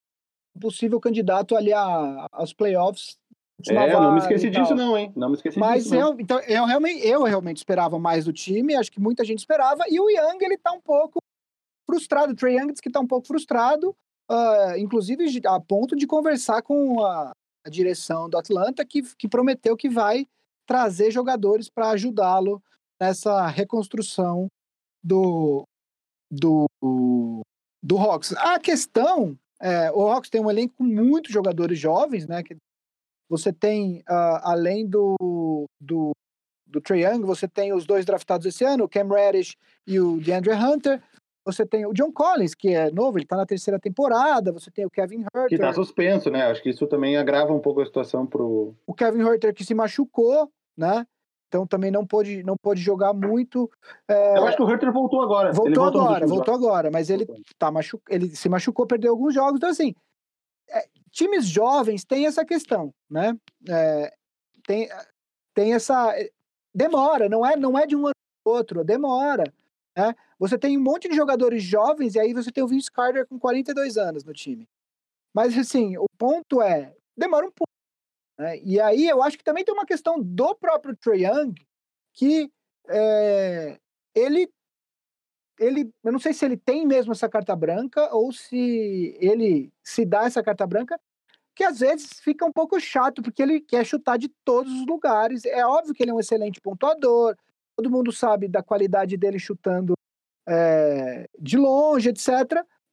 [0.61, 3.17] possível candidato ali a, aos playoffs
[3.67, 5.13] é, não me esqueci disso não, hein?
[5.17, 5.95] Não me esqueci Mas disso.
[5.95, 9.41] Mas eu, então, eu realmente, eu realmente esperava mais do time, acho que muita gente
[9.41, 11.21] esperava, e o Young, ele tá um pouco
[11.85, 13.97] frustrado, o Trey Young diz que tá um pouco frustrado,
[14.31, 17.33] uh, inclusive a ponto de conversar com a,
[17.67, 20.27] a direção do Atlanta, que, que prometeu que vai
[20.67, 22.63] trazer jogadores para ajudá-lo
[23.01, 24.49] nessa reconstrução
[25.03, 25.65] do,
[26.31, 26.67] do,
[27.83, 28.35] do Hawks.
[28.37, 32.43] A questão, é, o Hawks tem um elenco com muitos jogadores jovens, né?
[32.43, 32.57] Que
[33.29, 36.13] você tem, uh, além do, do,
[36.67, 39.57] do Trae Young, você tem os dois draftados esse ano, o Cam Reddish
[39.87, 41.03] e o DeAndre Hunter.
[41.45, 44.53] Você tem o John Collins, que é novo, ele tá na terceira temporada.
[44.53, 45.49] Você tem o Kevin Herter.
[45.49, 46.43] Que tá suspenso, né?
[46.43, 48.75] Acho que isso também agrava um pouco a situação pro.
[48.87, 51.07] O Kevin Herter que se machucou, né?
[51.49, 53.71] Então também não pôde, não pôde jogar muito.
[54.07, 54.37] É...
[54.37, 55.51] Eu acho que o Herter voltou agora.
[55.53, 57.27] Voltou, voltou agora, voltou agora, mas ele,
[57.59, 57.99] tá machu...
[58.11, 59.57] ele se machucou, perdeu alguns jogos.
[59.57, 59.95] Então, assim,
[60.71, 60.85] é,
[61.19, 63.37] times jovens têm essa questão, né?
[63.69, 64.15] É,
[64.65, 64.89] tem,
[65.53, 66.17] tem essa.
[66.17, 66.31] É,
[66.73, 68.15] demora, não é, não é de um ano
[68.45, 69.53] para outro, demora.
[69.97, 70.15] Né?
[70.39, 73.39] Você tem um monte de jogadores jovens e aí você tem o Vince Carter com
[73.39, 74.69] 42 anos no time.
[75.35, 77.73] Mas, assim, o ponto é, demora um pouco.
[78.39, 78.61] Né?
[78.63, 81.55] E aí eu acho que também tem uma questão do próprio Trae Young,
[82.13, 82.49] que
[82.89, 83.77] é,
[84.15, 84.49] ele,
[85.59, 90.05] ele, eu não sei se ele tem mesmo essa carta branca ou se ele se
[90.05, 90.99] dá essa carta branca,
[91.59, 95.45] que às vezes fica um pouco chato, porque ele quer chutar de todos os lugares.
[95.45, 97.37] É óbvio que ele é um excelente pontuador,
[97.75, 99.95] todo mundo sabe da qualidade dele chutando
[100.47, 102.29] é, de longe, etc.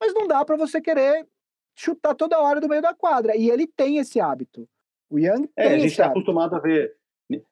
[0.02, 1.28] Mas não dá para você querer
[1.76, 3.38] chutar toda hora do meio da quadra.
[3.38, 4.68] E ele tem esse hábito.
[5.12, 6.98] O Young é, a gente está acostumado a ver.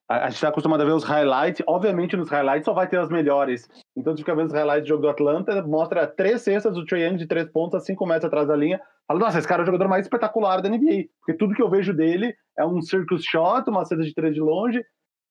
[0.07, 1.63] A gente está acostumado a ver os highlights.
[1.67, 3.67] Obviamente, nos highlights só vai ter as melhores.
[3.95, 7.03] Então, tu fica vendo os highlights do jogo do Atlanta, mostra três cestas do Trae
[7.03, 8.79] Young de três pontos, assim começa atrás da linha.
[9.07, 11.05] Fala, nossa, esse cara é o jogador mais espetacular da NBA.
[11.19, 14.41] Porque tudo que eu vejo dele é um circus shot, uma cesta de três de
[14.41, 14.83] longe,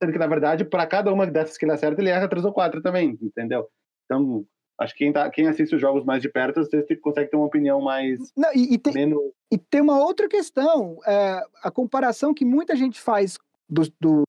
[0.02, 2.52] sendo que, na verdade, para cada uma dessas que ele acerta, ele erra três ou
[2.52, 3.68] quatro também, entendeu?
[4.04, 4.44] Então,
[4.80, 7.36] Acho que quem, tá, quem assiste os jogos mais de perto, às vezes consegue ter
[7.36, 8.18] uma opinião mais.
[8.36, 9.22] Não, e, e, tem, menos...
[9.50, 10.98] e tem uma outra questão.
[11.06, 13.38] É, a comparação que muita gente faz
[13.68, 14.22] do, do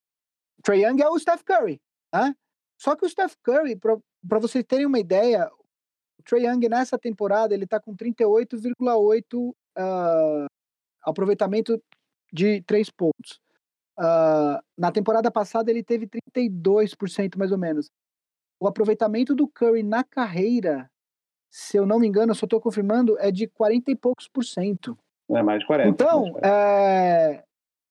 [0.64, 1.82] Trae Young é o Steph Curry.
[2.14, 2.36] Né?
[2.80, 5.50] Só que o Steph Curry, para vocês terem uma ideia,
[6.20, 10.46] o Trae Young nessa temporada ele está com 38,8 uh,
[11.04, 11.82] aproveitamento
[12.32, 13.40] de três pontos.
[14.00, 17.92] Uh, na temporada passada ele teve 32% mais ou menos
[18.64, 20.90] o aproveitamento do Curry na carreira,
[21.52, 24.46] se eu não me engano, eu só estou confirmando, é de 40 e poucos por
[24.46, 24.98] cento.
[25.30, 25.90] É mais de 40.
[25.90, 26.48] Então, de 40.
[26.48, 27.44] É...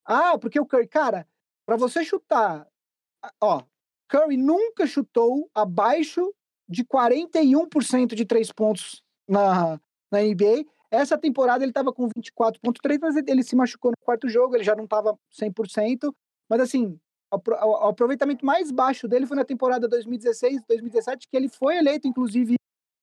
[0.06, 1.26] ah, porque o Curry, cara,
[1.66, 2.66] para você chutar,
[3.40, 3.62] ó,
[4.08, 6.32] Curry nunca chutou abaixo
[6.68, 10.64] de 41% de três pontos na, na NBA.
[10.90, 14.76] Essa temporada ele estava com 24,3, mas ele se machucou no quarto jogo, ele já
[14.76, 16.12] não estava 100%.
[16.48, 16.98] Mas assim,
[17.32, 22.56] o aproveitamento mais baixo dele foi na temporada 2016, 2017, que ele foi eleito, inclusive,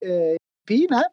[0.04, 0.36] é,
[0.70, 1.04] MVP, né?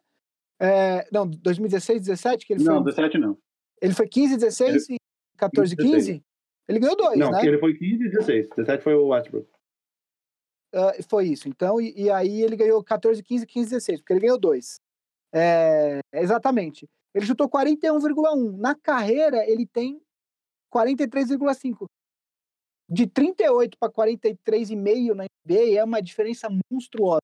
[0.59, 2.75] É, não, 2016, 17, que ele não, foi.
[2.75, 3.37] Não, 17 não.
[3.81, 4.95] Ele foi 15, 16 ele...
[4.95, 5.91] e 14, 15?
[5.91, 6.23] 15?
[6.67, 7.45] Ele ganhou dois, não, né?
[7.45, 8.49] Ele foi 15 e 16.
[8.49, 9.49] 17 foi o Westbrook.
[10.73, 11.47] Uh, foi isso.
[11.47, 14.79] Então, e, e, aí ele ganhou 14, 15, 15, 16, porque ele ganhou dois.
[15.33, 16.87] É, exatamente.
[17.13, 18.57] Ele chutou 41,1.
[18.57, 20.01] Na carreira, ele tem
[20.73, 21.85] 43,5
[22.89, 27.21] de 38 para 43,5 na NBA é uma diferença monstruosa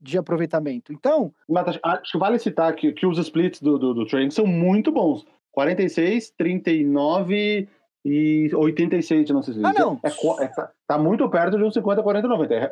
[0.00, 0.92] de aproveitamento.
[0.92, 1.34] Então.
[1.48, 4.90] Mas acho que vale citar que, que os splits do, do, do Train são muito
[4.90, 5.24] bons.
[5.52, 7.68] 46, 39
[8.04, 10.00] e 86, não sei se Ah, não.
[10.02, 12.54] É, é, tá, tá, muito perto de um 50, 40, 90.
[12.54, 12.68] É,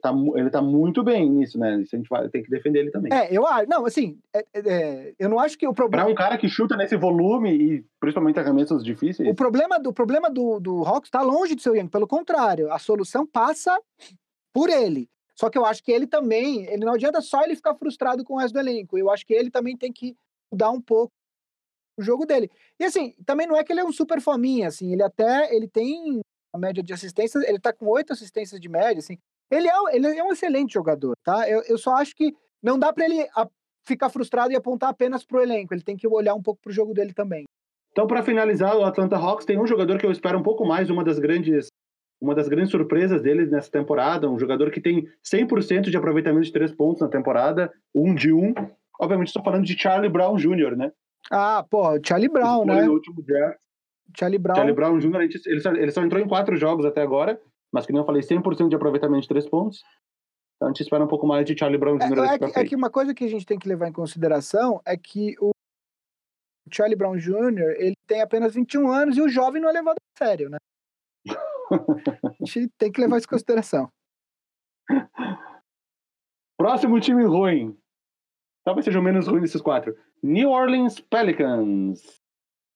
[0.00, 1.80] tá, ele tá muito bem nisso, né?
[1.80, 3.12] Isso a gente vai, tem que defender ele também.
[3.12, 3.68] É, eu acho.
[3.68, 6.04] Não, assim, é, é, é, eu não acho que o problema.
[6.04, 9.28] Pra um cara que chuta nesse volume e principalmente arremessos difíceis.
[9.28, 11.88] O problema do, o problema do, do Hawks tá longe de seu Young.
[11.88, 13.76] Pelo contrário, a solução passa
[14.52, 15.08] por ele.
[15.34, 16.66] Só que eu acho que ele também.
[16.66, 18.96] Ele não adianta só ele ficar frustrado com o resto do elenco.
[18.96, 20.14] Eu acho que ele também tem que
[20.52, 21.12] mudar um pouco
[21.98, 22.50] o jogo dele.
[22.78, 25.68] E assim, também não é que ele é um super fominha, assim, ele até ele
[25.68, 26.20] tem
[26.52, 29.18] a média de assistências, ele tá com oito assistências de média, assim.
[29.50, 31.48] Ele é, ele é um excelente jogador, tá?
[31.48, 33.26] Eu, eu só acho que não dá para ele
[33.84, 35.74] ficar frustrado e apontar apenas pro elenco.
[35.74, 37.44] Ele tem que olhar um pouco pro jogo dele também.
[37.90, 40.88] Então, para finalizar, o Atlanta Hawks tem um jogador que eu espero um pouco mais,
[40.88, 41.68] uma das grandes
[42.22, 46.52] uma das grandes surpresas deles nessa temporada, um jogador que tem 100% de aproveitamento de
[46.52, 48.54] três pontos na temporada, um de um.
[49.00, 50.92] Obviamente estou falando de Charlie Brown Jr., né?
[51.32, 52.84] Ah, pô, Charlie Brown, né?
[52.84, 53.58] No último draft.
[54.14, 54.56] Charlie Brown.
[54.56, 57.40] Charlie Brown Jr., ele só, ele só entrou em quatro jogos até agora,
[57.72, 59.82] mas que nem eu falei, 100% de aproveitamento de três pontos.
[60.56, 62.18] Então a gente espera um pouco mais de Charlie Brown Jr.
[62.18, 64.80] É, é, que, é que uma coisa que a gente tem que levar em consideração
[64.84, 65.52] é que o
[66.70, 67.76] Charlie Brown Jr.
[67.78, 70.58] ele tem apenas 21 anos e o jovem não é levado a sério, né?
[72.24, 73.88] a gente tem que levar isso em consideração.
[76.58, 77.76] Próximo time ruim.
[78.64, 79.96] Talvez seja o menos ruim desses quatro.
[80.22, 82.20] New Orleans Pelicans,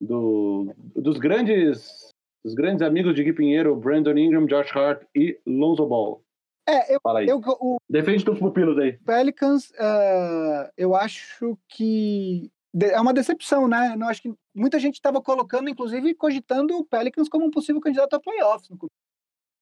[0.01, 2.15] do, dos grandes
[2.45, 6.23] dos grandes amigos de Gui Pinheiro, Brandon Ingram, Josh Hart e Lonzo Ball.
[6.69, 7.27] É, eu, Fala aí.
[7.27, 8.99] eu, o Defende dos pupilos aí.
[8.99, 12.49] Pelicans, eh, eu acho que
[12.81, 13.97] é uma decepção, né?
[13.99, 18.15] Eu acho que muita gente estava colocando, inclusive, cogitando o Pelicans como um possível candidato
[18.15, 18.93] a playoffs no começo,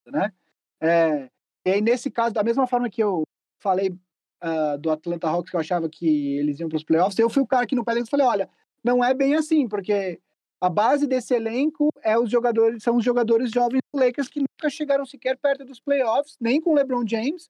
[0.09, 0.33] né?
[0.83, 1.31] É,
[1.66, 3.22] e aí, nesse caso, da mesma forma que eu
[3.62, 3.97] falei
[4.47, 7.42] ah, do Atlanta Hawks, que eu achava que eles iam para os playoffs, eu fui
[7.42, 8.51] o cara aqui no Pelicans falei, olha,
[8.84, 10.20] não é bem assim, porque
[10.61, 14.68] a base desse elenco é os jogadores, são os jogadores jovens do Lakers que nunca
[14.68, 17.49] chegaram sequer perto dos playoffs, nem com o LeBron James,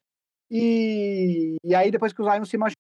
[0.49, 2.79] e, e aí depois que o Zion se machucou,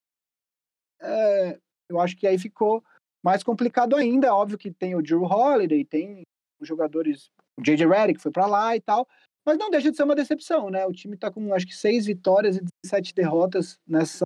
[1.03, 1.59] é,
[1.91, 2.85] eu acho que aí ficou
[3.21, 4.33] mais complicado ainda.
[4.33, 6.23] Óbvio que tem o Drew Holiday, tem
[6.61, 7.85] os jogadores, o J.J.
[7.85, 9.09] Redick foi para lá e tal,
[9.45, 10.87] mas não deixa de ser uma decepção, né?
[10.87, 14.25] O time tá com acho que seis vitórias e 17 derrotas nessa.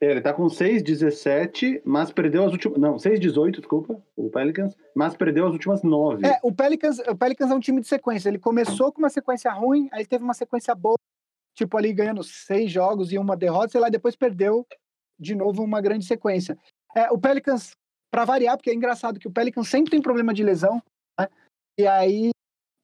[0.00, 2.78] É, Ele tá com 6-17, mas perdeu as últimas.
[2.78, 6.26] Não, 6-18, desculpa, o Pelicans, mas perdeu as últimas 9.
[6.26, 8.28] É, o Pelicans, o Pelicans é um time de sequência.
[8.28, 10.96] Ele começou com uma sequência ruim, aí teve uma sequência boa,
[11.54, 14.66] tipo ali ganhando seis jogos e uma derrota, sei lá, depois perdeu
[15.18, 16.58] de novo uma grande sequência.
[16.94, 17.70] É, o Pelicans,
[18.12, 20.82] para variar, porque é engraçado que o Pelicans sempre tem problema de lesão,
[21.18, 21.28] né?
[21.78, 22.33] E aí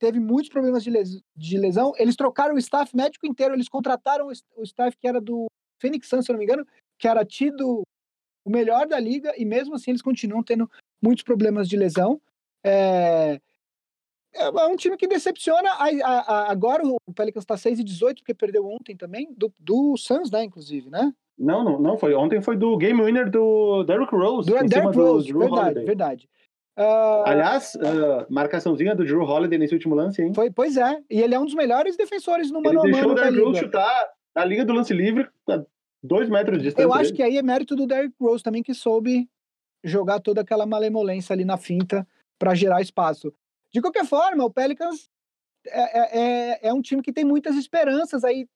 [0.00, 1.92] teve muitos problemas de, les- de lesão.
[1.98, 5.46] Eles trocaram o staff médico inteiro, eles contrataram o, staff que era do
[5.80, 6.66] Phoenix Suns, se eu não me engano,
[6.98, 7.82] que era tido
[8.44, 10.68] o melhor da liga, e mesmo assim eles continuam tendo
[11.02, 12.18] muitos problemas de lesão.
[12.64, 13.38] É,
[14.34, 15.70] é é um time que decepciona.
[15.72, 19.52] A- a- a- agora o Pelicans está 6 e 18, porque perdeu ontem também, do,
[19.58, 21.12] do Suns, né, inclusive, né?
[21.38, 22.14] Não, não, não foi.
[22.14, 24.48] Ontem foi do game winner do Derrick Rose.
[24.50, 26.28] Do Derrick Rose, verdade, verdade.
[26.82, 30.32] Ah, Aliás, ah, marcaçãozinha do Drew Holiday nesse último lance, hein?
[30.34, 33.00] foi, pois é, e ele é um dos melhores defensores no Ele mano a deixou
[33.02, 35.62] mano o da Derrick Rose chutar na liga do lance livre a
[36.02, 36.84] dois metros de distância.
[36.86, 37.16] Eu acho dele.
[37.16, 39.28] que aí é mérito do Derrick Rose também, que soube
[39.84, 42.06] jogar toda aquela malemolência ali na finta
[42.38, 43.32] para gerar espaço.
[43.72, 45.08] De qualquer forma, o Pelicans
[45.66, 46.20] é, é-
[46.52, 48.48] é- é um time que tem muitas esperanças aí,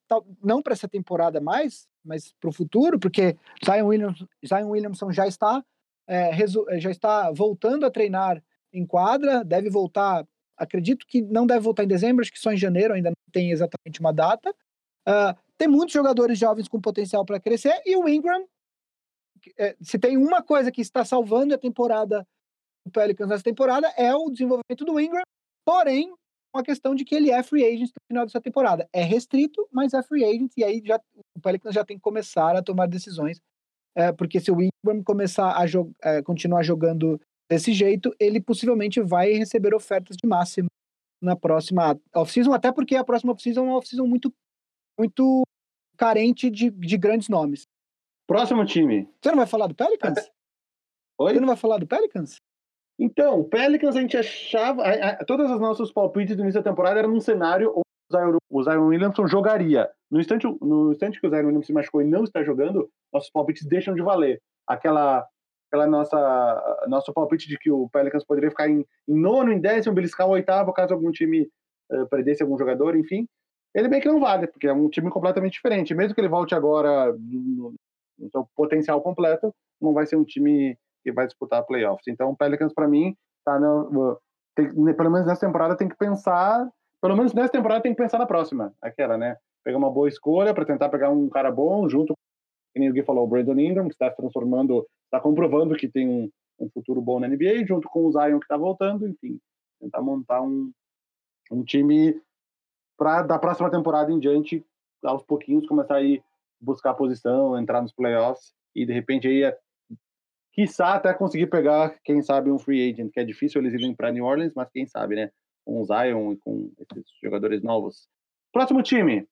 [0.43, 5.27] não para essa temporada mais, mas para o futuro, porque Zion, Williams, Zion Williamson já
[5.27, 5.62] está,
[6.07, 8.43] é, resu- já está voltando a treinar
[8.73, 10.27] em quadra, deve voltar,
[10.57, 13.51] acredito que não deve voltar em dezembro, acho que só em janeiro, ainda não tem
[13.51, 14.55] exatamente uma data.
[15.07, 18.47] Ah, tem muitos jogadores jovens com potencial para crescer, e o Ingram,
[19.59, 22.27] é, se tem uma coisa que está salvando a temporada
[22.85, 25.23] do Pelicans nessa temporada, é o desenvolvimento do Ingram,
[25.65, 26.13] porém,
[26.55, 28.89] uma questão de que ele é free agent no final dessa temporada.
[28.93, 31.01] É restrito, mas é free agent, e aí já,
[31.37, 33.41] o Pelicans já tem que começar a tomar decisões,
[33.97, 35.65] é, porque se o Ingram começar a
[36.03, 37.21] é, continuar jogando
[37.51, 40.69] desse jeito, ele possivelmente vai receber ofertas de máximo
[41.23, 44.33] na próxima off-season, até porque a próxima off-season é uma off-season muito,
[44.99, 45.43] muito
[45.97, 47.63] carente de, de grandes nomes.
[48.27, 49.09] Próximo time.
[49.23, 50.19] Você não vai falar do Pelicans?
[51.21, 51.35] Oi?
[51.35, 52.37] Você não vai falar do Pelicans?
[52.99, 54.83] Então, o Pelicans a gente achava.
[54.83, 57.73] a- a- todas as nossos palpites do início da temporada eram num cenário
[58.13, 59.91] Zion, o Zion Williamson jogaria.
[60.11, 63.31] No instante, no instante que o Zion Williamson se machucou e não está jogando, nossos
[63.31, 64.41] palpites deixam de valer.
[64.67, 65.27] Aquela,
[65.69, 69.95] aquela nossa nosso palpite de que o Pelicans poderia ficar em, em nono, em décimo,
[69.95, 71.49] beliscar o oitavo, caso algum time
[71.91, 73.27] eh, perdesse algum jogador, enfim.
[73.75, 75.95] Ele bem que não vale, porque é um time completamente diferente.
[75.95, 77.75] Mesmo que ele volte agora no,
[78.19, 82.07] no seu potencial completo, não vai ser um time que vai disputar playoffs.
[82.07, 84.19] Então, o Pelicans, para mim, tá no,
[84.55, 86.67] tem- pelo menos nessa temporada tem que pensar,
[87.05, 89.37] pelo menos nessa temporada tem que pensar na próxima, aquela, né?
[89.63, 92.15] Pegar uma boa escolha para tentar pegar um cara bom junto,
[92.75, 96.09] como o Gui falou, o Brandon Ingram, que está se transformando, está comprovando que tem
[96.09, 99.39] um, um futuro bom na NBA, junto com o Zion que está voltando, enfim,
[99.79, 100.73] tentar montar um,
[101.53, 102.19] um time
[102.97, 104.65] para da próxima temporada em diante,
[105.05, 106.25] aos pouquinhos começar a ir
[106.59, 109.59] buscar posição, entrar nos playoffs e de repente aí é
[110.55, 114.11] quiçá até conseguir pegar, quem sabe, um free agent, que é difícil eles irem para
[114.11, 115.31] New Orleans, mas quem sabe, né?
[115.65, 118.09] Com o Zion e com esses jogadores novos.
[118.53, 119.27] Próximo time.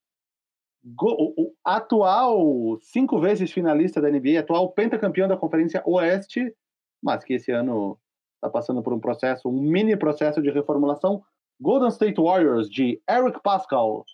[1.01, 6.53] O, atual cinco vezes finalista da NBA, atual pentacampeão da Conferência Oeste,
[7.01, 7.97] mas que esse ano
[8.35, 11.23] está passando por um processo, um mini processo de reformulação.
[11.61, 14.05] Golden State Warriors, de Eric Pascal.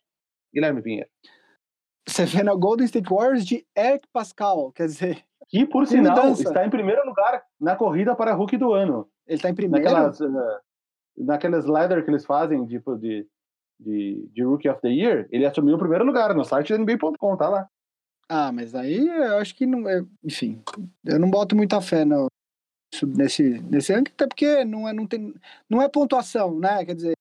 [0.53, 1.09] Guilherme Pinheiro.
[2.07, 6.43] Você vê na Golden State Warriors de Eric Pascal, quer dizer, Que, por sinal, mudança.
[6.43, 9.09] está em primeiro lugar na corrida para Rookie do ano.
[9.27, 9.85] ele tá em primeiro.
[9.85, 10.61] naquelas, eh,
[11.19, 13.27] naquelas ladder que eles fazem, tipo, de,
[13.79, 17.37] de, de Rookie of the Year, ele assumiu o primeiro lugar no site da NBA.com,
[17.37, 17.69] tá lá.
[18.29, 20.05] Ah, mas aí eu acho que não é.
[20.23, 20.63] Enfim,
[21.05, 22.27] eu não boto muita fé no,
[23.17, 25.35] nesse, nesse ranking, até porque não é, não, tem,
[25.69, 26.85] não é pontuação, né?
[26.85, 27.13] Quer dizer,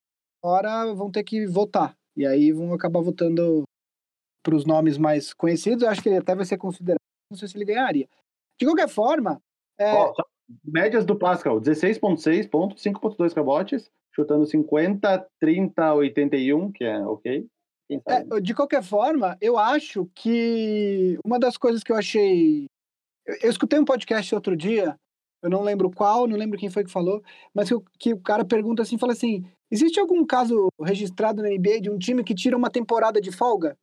[0.43, 1.95] agora vão ter que votar.
[2.15, 3.63] E aí vão acabar votando
[4.43, 5.83] para os nomes mais conhecidos.
[5.83, 6.99] Eu acho que ele até vai ser considerado.
[7.31, 8.07] Não sei se ele ganharia.
[8.59, 9.41] De qualquer forma.
[9.77, 9.93] É...
[9.93, 10.13] Oh,
[10.63, 17.47] médias do Pascal: 16,6 pontos, 5,2 rebotes, chutando 50, 30, 81, que é ok.
[18.05, 22.65] É, de qualquer forma, eu acho que uma das coisas que eu achei.
[23.25, 24.97] Eu, eu, escutei um podcast outro dia,
[25.41, 27.23] eu não lembro qual, não lembro quem foi que falou,
[27.53, 31.81] mas que, que o cara pergunta assim: fala assim, existe algum caso registrado na NBA
[31.81, 33.77] de um time que tira uma temporada de folga?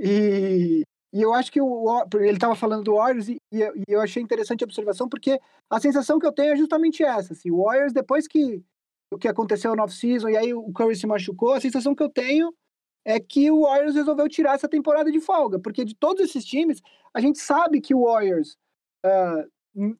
[0.00, 0.82] E,
[1.12, 4.62] e eu acho que o, ele estava falando do Warriors e, e, eu achei interessante
[4.62, 5.40] a observação porque
[5.70, 7.32] a sensação que eu tenho é justamente essa.
[7.32, 8.62] Assim, o Warriors, depois que
[9.10, 12.10] o que aconteceu no off-season e aí o Curry se machucou, a sensação que eu
[12.10, 12.52] tenho
[13.04, 16.82] é que o Warriors resolveu tirar essa temporada de folga, porque de todos esses times,
[17.14, 18.58] a gente sabe que o Warriors
[19.06, 19.96] uh,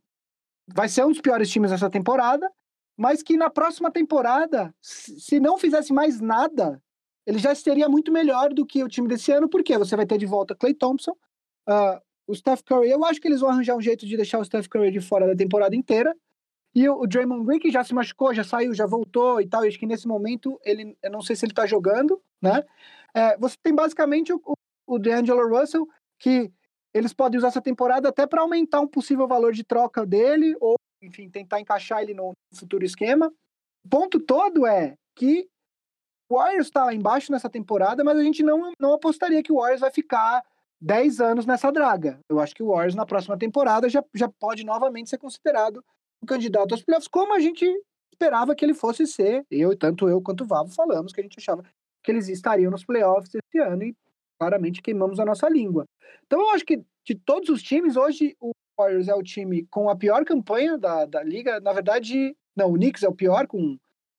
[0.67, 2.51] vai ser um dos piores times dessa temporada,
[2.99, 6.83] mas que na próxima temporada, se não fizesse mais nada,
[7.29, 10.17] ele já seria muito melhor do que o time desse ano, porque você vai ter
[10.17, 11.13] de volta Clay Thompson,
[11.69, 12.89] uh, o Steph Curry.
[12.89, 15.27] Eu acho que eles vão arranjar um jeito de deixar o Steph Curry de fora
[15.27, 16.17] da temporada inteira.
[16.75, 19.63] E o, Draymond Green, que já se machucou, já saiu, já voltou e tal.
[19.63, 22.65] Acho que nesse momento, ele, eu não sei se ele tá jogando, né?
[23.15, 24.41] É, você tem basicamente o,
[24.87, 25.87] o D'Angelo Russell,
[26.19, 26.51] que
[26.95, 30.77] eles podem usar essa temporada até para aumentar um possível valor de troca dele, ou,
[31.03, 33.31] enfim, tentar encaixar ele no futuro esquema.
[33.85, 35.47] O ponto todo é que
[36.29, 39.57] o Warriors está lá embaixo nessa temporada, mas a gente não, não apostaria que o
[39.57, 40.43] Warriors vai ficar
[40.81, 42.21] 10 anos nessa draga.
[42.29, 45.83] Eu acho que o Warriors na próxima temporada já, já pode novamente ser considerado
[46.23, 47.67] um candidato aos playoffs, como a gente
[48.13, 49.45] esperava que ele fosse ser.
[49.51, 51.65] Eu, tanto eu quanto o Vavo falamos que a gente achava
[52.03, 53.97] que eles estariam nos playoffs esse ano e
[54.39, 55.85] claramente queimamos a nossa língua.
[56.27, 59.89] Então eu acho que de todos os times, hoje o Warriors é o time com
[59.89, 61.59] a pior campanha da, da liga.
[61.61, 63.79] Na verdade, não, o Knicks é o pior, com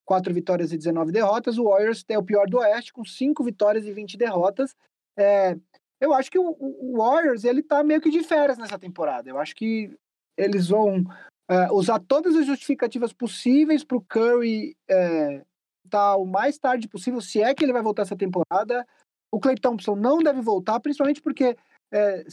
[0.10, 1.60] quatro vitórias e 19 derrotas.
[1.60, 4.76] O Warriors é o pior do Oeste, com cinco vitórias e 20 derrotas.
[5.16, 5.55] É,
[6.01, 9.30] eu acho que o, o, Warriors ele tá meio que de férias nessa temporada.
[9.30, 9.95] Eu acho que
[10.36, 11.03] eles vão
[11.47, 15.45] é, usar todas as justificativas possíveis para o Curry é,
[15.84, 18.88] voltar o mais tarde possível, se é que ele vai voltar essa temporada.
[19.32, 21.55] O Clay Thompson não deve voltar, principalmente porque
[21.93, 22.26] é,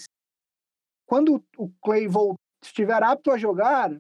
[1.07, 2.09] quando o Clay
[2.65, 3.95] estiver apto a jogar,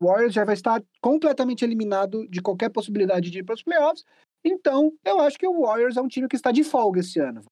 [0.00, 4.04] Warriors já vai estar completamente eliminado de qualquer possibilidade de ir para os playoffs.
[4.44, 7.42] Então, eu acho que o Warriors é um time que está de folga esse ano.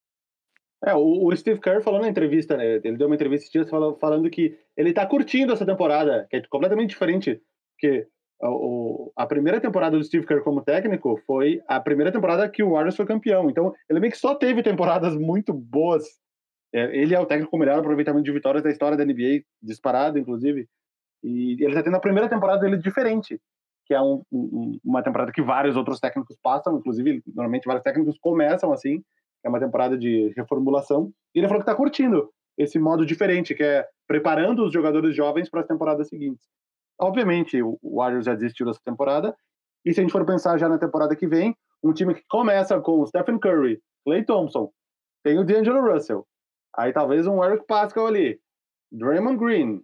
[0.85, 2.81] É, o, Steve Kerr falou na entrevista, né?
[2.85, 6.91] Ele deu uma entrevista dias falando, que ele está curtindo essa temporada, que é completamente
[6.91, 7.41] diferente,
[7.73, 8.07] porque
[9.17, 12.95] a primeira temporada do Steve Kerr como técnico foi a primeira temporada que o Warriors
[12.95, 13.49] foi campeão.
[13.49, 16.05] Então, ele meio que só teve temporadas muito boas.
[16.73, 19.43] É, ele é o técnico com o melhor aproveitamento de vitórias da história da NBA,
[19.63, 20.69] disparado, inclusive.
[21.27, 23.41] E ele está tendo a primeira temporada dele diferente,
[23.85, 28.16] que é um, um, uma temporada que vários outros técnicos passam, inclusive, normalmente vários técnicos
[28.20, 29.03] começam assim,
[29.45, 31.11] é uma temporada de reformulação.
[31.35, 35.51] E ele falou que está curtindo esse modo diferente, que é preparando os jogadores jovens
[35.51, 36.47] para as temporadas seguintes.
[36.99, 39.37] Obviamente, o Warriors já desistiu dessa temporada.
[39.85, 42.81] E se a gente for pensar já na temporada que vem, um time que começa
[42.81, 44.70] com Stephen Curry, Clay Thompson,
[45.24, 46.24] tem o D'Angelo Russell,
[46.77, 48.41] aí talvez um Eric Pascal ali,
[48.93, 49.83] Draymond Green,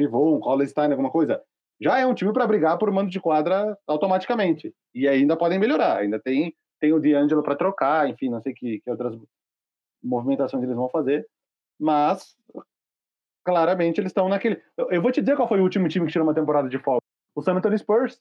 [0.00, 1.42] pivô, um Colin Stein, alguma coisa.
[1.78, 4.74] Já é um time para brigar por mando de quadra automaticamente.
[4.94, 5.98] E ainda podem melhorar.
[5.98, 9.14] Ainda tem, tem o D'Angelo para trocar, enfim, não sei que, que outras
[10.02, 11.26] movimentações eles vão fazer.
[11.78, 12.34] Mas
[13.44, 14.62] claramente eles estão naquele.
[14.90, 17.02] Eu vou te dizer qual foi o último time que tirou uma temporada de folga.
[17.34, 18.20] O San Antonio Spurs.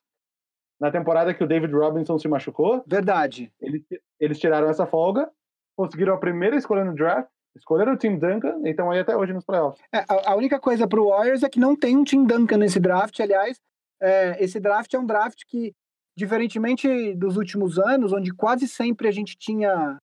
[0.80, 2.84] Na temporada que o David Robinson se machucou.
[2.88, 3.52] Verdade.
[3.60, 3.84] Eles,
[4.18, 5.30] eles tiraram essa folga,
[5.76, 7.30] conseguiram a primeira escolha no draft,
[7.60, 9.82] escolheram o Tim Duncan e estão aí até hoje nos playoffs.
[9.94, 12.58] É, a, a, única coisa para o Warriors é que não tem um Tim Duncan
[12.58, 13.20] nesse draft.
[13.20, 13.58] Aliás,
[14.02, 15.74] é, esse draft é um draft que,
[16.18, 19.98] diferentemente dos últimos anos, onde quase sempre a gente tinha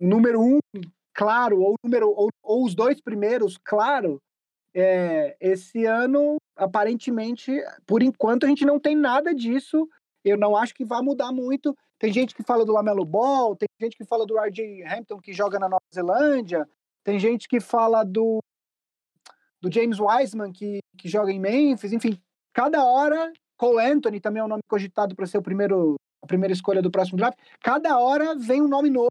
[0.00, 0.58] número um
[1.18, 4.20] claro, ou, número, ou, ou os dois primeiros, claro,
[4.72, 7.52] é, esse ano, aparentemente,
[7.84, 9.88] por enquanto, a gente não tem nada disso.
[10.24, 11.76] Eu não acho que vai mudar muito.
[11.98, 15.32] Tem gente que fala do Lamelo Ball, tem gente que fala do RJ Hampton, que
[15.32, 16.68] joga na Nova Zelândia,
[17.02, 18.38] tem gente que fala do,
[19.60, 21.92] do James Wiseman, que, que joga em Memphis.
[21.92, 22.20] Enfim,
[22.52, 26.52] cada hora, Cole Anthony também é um nome cogitado para ser o primeiro, a primeira
[26.52, 27.38] escolha do próximo draft.
[27.60, 29.08] Cada hora vem um nome novo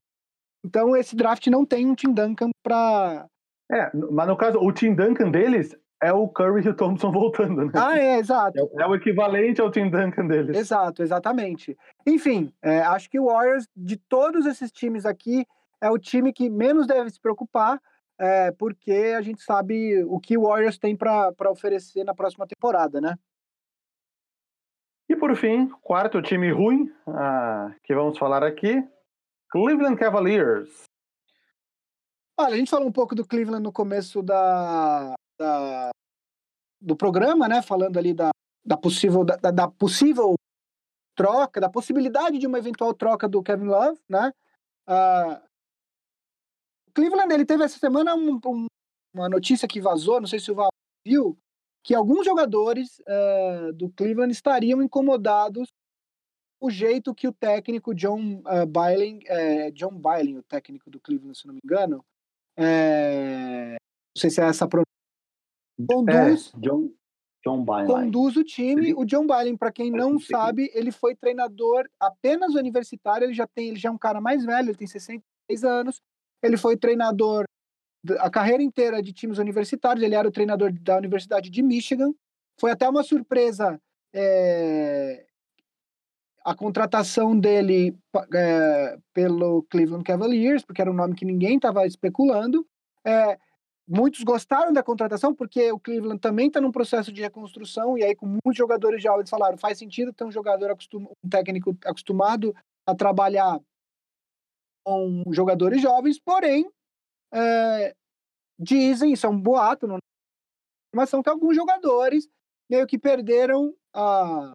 [0.67, 3.25] então esse draft não tem um Tim Duncan para.
[3.71, 7.65] É, mas no caso, o Tim Duncan deles é o Curry e o Thompson voltando,
[7.65, 7.71] né?
[7.75, 8.57] Ah, é, exato.
[8.57, 10.57] É, é o equivalente ao Tim Duncan deles.
[10.57, 11.77] Exato, exatamente.
[12.05, 15.45] Enfim, é, acho que o Warriors, de todos esses times aqui,
[15.81, 17.81] é o time que menos deve se preocupar,
[18.19, 22.99] é, porque a gente sabe o que o Warriors tem para oferecer na próxima temporada,
[22.99, 23.15] né?
[25.09, 28.83] E por fim, quarto time ruim ah, que vamos falar aqui,
[29.49, 30.83] Cleveland Cavaliers.
[32.37, 35.89] Olha, a gente falou um pouco do Cleveland no começo da, da,
[36.81, 37.61] do programa, né?
[37.61, 38.31] Falando ali da,
[38.65, 40.35] da possível da, da, possível
[41.15, 44.31] troca, da possibilidade de uma eventual troca do Kevin Love, né?
[44.87, 45.47] Uh,
[46.93, 48.65] Cleveland ele teve essa semana um, um,
[49.13, 50.69] uma notícia que vazou, não sei se o Val
[51.05, 51.37] viu,
[51.83, 55.69] que alguns jogadores uh, do Cleveland estariam incomodados
[56.59, 61.37] o jeito que o técnico John uh, Byling, é, John Byling, o técnico do Cleveland,
[61.37, 62.03] se não me engano,
[62.57, 64.67] é, não sei se é essa
[65.85, 66.89] conduz, é, John,
[67.43, 68.93] John conduz o time.
[68.93, 73.69] O John Byling, para quem não sabe, ele foi treinador apenas universitário, ele já tem,
[73.69, 76.01] ele já é um cara mais velho, ele tem 66 anos,
[76.41, 77.45] ele foi treinador
[78.19, 82.13] a carreira inteira de times universitários, ele era o treinador da Universidade de Michigan.
[82.59, 83.79] Foi até uma surpresa
[84.13, 85.25] é,
[86.45, 87.97] a contratação dele
[88.33, 92.65] é, pelo Cleveland Cavaliers, porque era um nome que ninguém estava especulando.
[93.05, 93.37] É,
[93.87, 98.15] muitos gostaram da contratação, porque o Cleveland também está num processo de reconstrução, e aí,
[98.15, 102.53] com muitos jogadores jovens falaram: faz sentido ter um jogador, acostum, um técnico acostumado
[102.85, 103.59] a trabalhar
[104.85, 106.69] com jogadores jovens, porém,
[107.33, 107.93] é,
[108.59, 109.99] dizem, isso é um boato, não é
[110.93, 112.27] informação, que alguns jogadores
[112.69, 114.53] meio que perderam a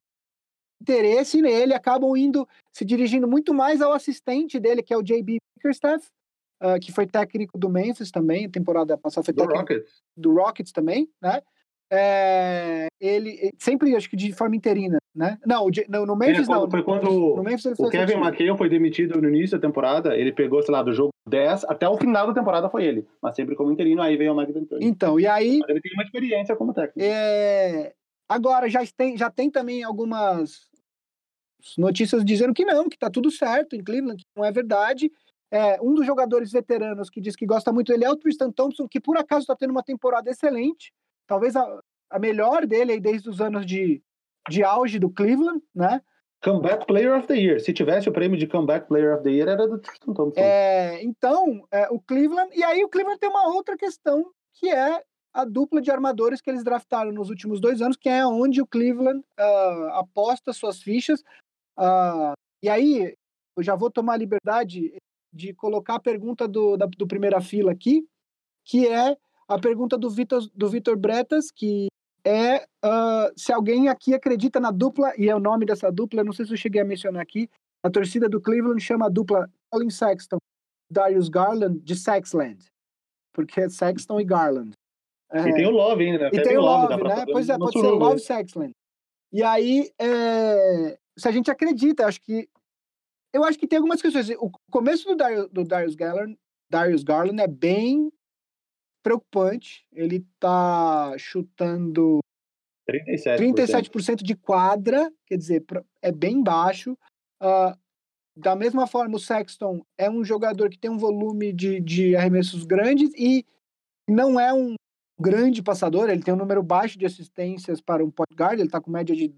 [0.80, 5.38] interesse nele, acabam indo, se dirigindo muito mais ao assistente dele, que é o JB
[5.56, 6.06] Bickerstaff,
[6.62, 10.02] uh, que foi técnico do Memphis também, temporada passada foi do Rockets.
[10.16, 11.42] do Rockets também, né?
[11.94, 15.38] É, ele sempre, acho que de forma interina, né?
[15.44, 16.70] Não, no, no Memphis é, não.
[16.70, 20.62] Foi quando no Memphis o Kevin McHale foi demitido no início da temporada, ele pegou,
[20.62, 23.70] sei lá, do jogo 10 até o final da temporada foi ele, mas sempre como
[23.70, 24.86] interino, aí veio o Mike D'Antoni.
[24.86, 25.58] Então, e aí...
[25.58, 26.98] Mas ele tem uma experiência como técnico.
[26.98, 27.92] É,
[28.26, 30.66] agora, já tem, já tem também algumas
[31.76, 35.10] notícias dizendo que não, que tá tudo certo em Cleveland, que não é verdade.
[35.52, 38.88] É, um dos jogadores veteranos que diz que gosta muito dele é o Tristan Thompson,
[38.88, 40.90] que por acaso está tendo uma temporada excelente
[41.26, 41.80] talvez a,
[42.10, 44.02] a melhor dele aí desde os anos de,
[44.48, 46.02] de auge do Cleveland, né?
[46.42, 47.60] Comeback Player of the Year.
[47.60, 50.40] Se tivesse o prêmio de Comeback Player of the Year, era do Tristan Thompson.
[50.40, 52.50] É, então, é, o Cleveland.
[52.54, 56.50] E aí o Cleveland tem uma outra questão, que é a dupla de armadores que
[56.50, 61.20] eles draftaram nos últimos dois anos, que é onde o Cleveland uh, aposta suas fichas.
[61.78, 63.14] Uh, e aí,
[63.56, 64.94] eu já vou tomar a liberdade
[65.32, 68.06] de colocar a pergunta do, da, do primeira fila aqui,
[68.64, 69.16] que é
[69.48, 71.88] a pergunta do Vitor do Vitor Bretas, que
[72.24, 76.32] é uh, se alguém aqui acredita na dupla, e é o nome dessa dupla, não
[76.32, 77.48] sei se eu cheguei a mencionar aqui,
[77.82, 80.38] a torcida do Cleveland chama a dupla Colin Sexton,
[80.90, 82.64] Darius Garland de Sexland,
[83.32, 84.72] porque é Sexton e Garland.
[85.32, 86.30] É, e tem o Love ainda, né?
[86.32, 87.24] E tem o Love, Love né?
[87.26, 88.72] Pois é, pode ser Love Sexland.
[89.32, 92.46] E aí, é, se a gente acredita, acho que
[93.32, 94.28] eu acho que tem algumas questões.
[94.38, 96.38] O começo do Darius, do Darius Garland,
[96.70, 98.12] Darius Garland é bem
[99.02, 99.86] preocupante.
[99.92, 102.20] Ele está chutando
[102.88, 103.38] 37%.
[103.38, 105.64] 37% de quadra, quer dizer,
[106.00, 106.92] é bem baixo.
[107.42, 107.76] Uh,
[108.36, 112.64] da mesma forma, o Sexton é um jogador que tem um volume de, de arremessos
[112.64, 113.44] grandes e
[114.08, 114.74] não é um
[115.20, 118.80] grande passador, ele tem um número baixo de assistências para um point guard, ele está
[118.80, 119.32] com média de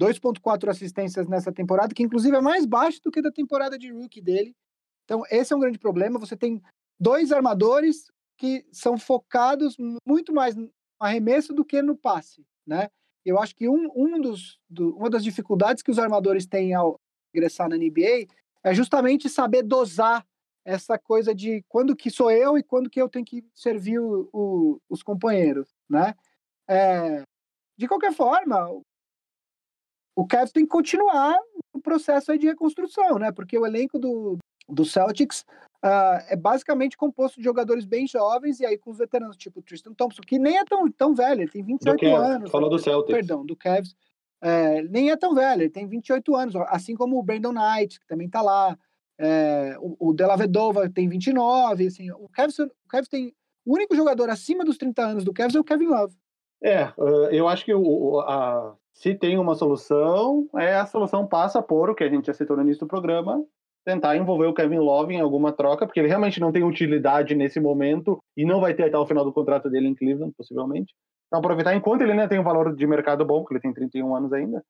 [0.00, 4.20] 2.4 assistências nessa temporada, que inclusive é mais baixo do que da temporada de rookie
[4.20, 4.54] dele.
[5.04, 6.18] Então, esse é um grande problema.
[6.18, 6.62] Você tem
[6.98, 9.76] dois armadores que são focados
[10.06, 10.70] muito mais no
[11.00, 12.88] arremesso do que no passe, né?
[13.24, 17.00] Eu acho que um, um dos, do, uma das dificuldades que os armadores têm ao
[17.34, 18.26] ingressar na NBA
[18.62, 20.24] é justamente saber dosar
[20.64, 24.28] essa coisa de quando que sou eu e quando que eu tenho que servir o,
[24.32, 26.14] o, os companheiros, né?
[26.68, 27.22] É,
[27.76, 28.82] de qualquer forma,
[30.16, 31.38] o Cavs tem que continuar
[31.72, 33.30] o processo de reconstrução, né?
[33.30, 34.38] Porque o elenco do,
[34.68, 35.44] do Celtics
[35.84, 39.92] Uh, é basicamente composto de jogadores bem jovens e aí com os veteranos, tipo Tristan
[39.92, 42.50] Thompson, que nem é tão, tão velho, ele tem 28 do anos.
[42.50, 43.14] Falou do Celtics.
[43.14, 43.94] Perdão, do Cavs.
[44.42, 48.06] É, nem é tão velho, ele tem 28 anos, assim como o Brandon Knight, que
[48.06, 48.76] também tá lá.
[49.18, 53.32] É, o, o Vedova tem 29, assim, o Cavs, o Cavs tem...
[53.64, 56.16] O único jogador acima dos 30 anos do Cavs é o Kevin Love.
[56.62, 56.92] É,
[57.30, 61.94] eu acho que o, a, se tem uma solução, é a solução passa por o
[61.94, 63.44] que a gente já citou no início do programa,
[63.84, 67.60] tentar envolver o Kevin Love em alguma troca, porque ele realmente não tem utilidade nesse
[67.60, 70.94] momento e não vai ter até o final do contrato dele em Cleveland, possivelmente.
[71.26, 74.16] Então, aproveitar enquanto ele ainda tem um valor de mercado bom, porque ele tem 31
[74.16, 74.64] anos ainda.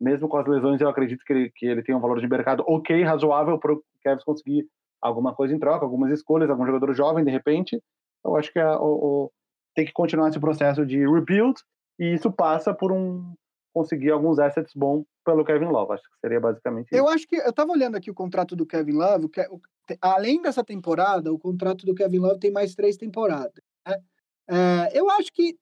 [0.00, 2.64] Mesmo com as lesões, eu acredito que ele, que ele tem um valor de mercado
[2.68, 4.68] ok, razoável, para o Kevin conseguir
[5.02, 7.82] alguma coisa em troca, algumas escolhas, algum jogador jovem, de repente.
[8.24, 9.30] Eu acho que é, o, o,
[9.74, 11.60] tem que continuar esse processo de rebuild,
[11.98, 13.34] e isso passa por um
[13.74, 15.94] conseguir alguns assets bons pelo Kevin Love.
[15.94, 16.94] Acho que seria basicamente isso.
[16.94, 19.26] Eu acho que eu estava olhando aqui o contrato do Kevin Love.
[19.26, 19.60] O,
[20.00, 23.62] além dessa temporada, o contrato do Kevin Love tem mais três temporadas.
[23.86, 24.00] Né?
[24.48, 25.58] É, eu acho que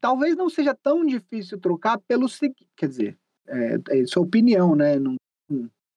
[0.00, 4.98] talvez não seja tão difícil trocar pelo seguinte, quer dizer, é, é é opinião, né?
[4.98, 5.16] Não,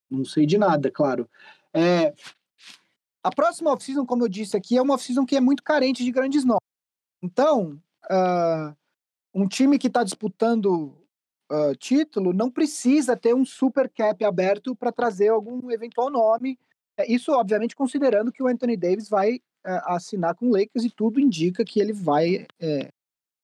[0.10, 1.28] não sei de nada, claro.
[1.74, 2.14] É,
[3.24, 6.12] a próxima off-season, como eu disse aqui, é uma off-season que é muito carente de
[6.12, 6.62] grandes nomes.
[7.24, 8.76] Então, uh,
[9.34, 10.96] um time que está disputando
[11.52, 16.60] uh, título não precisa ter um super cap aberto para trazer algum eventual nome.
[16.98, 20.90] É, isso, obviamente, considerando que o Anthony Davis vai uh, assinar com o Lakers e
[20.90, 22.90] tudo indica que ele vai é,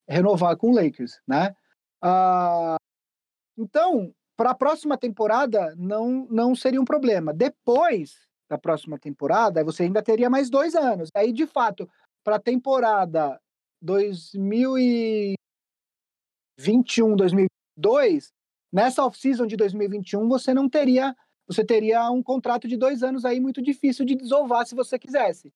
[0.08, 1.54] renovar com o Lakers, né?
[2.02, 2.76] Uh,
[3.56, 7.32] então, para a próxima temporada, não, não seria um problema.
[7.32, 11.08] Depois da próxima temporada, você ainda teria mais dois anos.
[11.14, 11.88] Aí, de fato,
[12.22, 13.40] para a temporada
[13.80, 15.36] 2021,
[17.16, 17.51] 2022,
[18.72, 21.14] nessa off-season de 2021, você não teria,
[21.46, 25.52] você teria um contrato de dois anos aí muito difícil de desovar se você quisesse.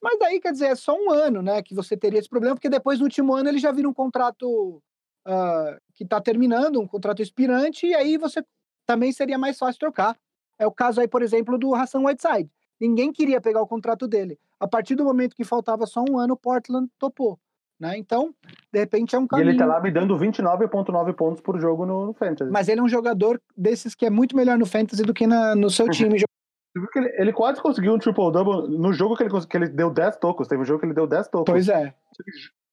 [0.00, 2.68] Mas daí, quer dizer, é só um ano, né, que você teria esse problema, porque
[2.68, 4.82] depois no último ano ele já vira um contrato
[5.26, 8.44] uh, que está terminando, um contrato expirante, e aí você
[8.86, 10.16] também seria mais fácil trocar.
[10.58, 12.50] É o caso aí, por exemplo, do Hassan Whiteside.
[12.80, 14.38] Ninguém queria pegar o contrato dele.
[14.60, 17.38] A partir do momento que faltava só um ano, Portland topou.
[17.78, 17.98] Né?
[17.98, 18.34] Então,
[18.72, 19.48] de repente é um caminho.
[19.48, 22.50] E ele tá lá me dando 29,9 pontos por jogo no Fantasy.
[22.50, 25.54] Mas ele é um jogador desses que é muito melhor no Fantasy do que na,
[25.54, 26.16] no seu time.
[26.16, 30.48] ele, ele, quase conseguiu um triple-double no jogo que ele, que ele deu 10 tocos.
[30.48, 31.52] Teve um jogo que ele deu 10 tocos.
[31.52, 31.94] Pois é.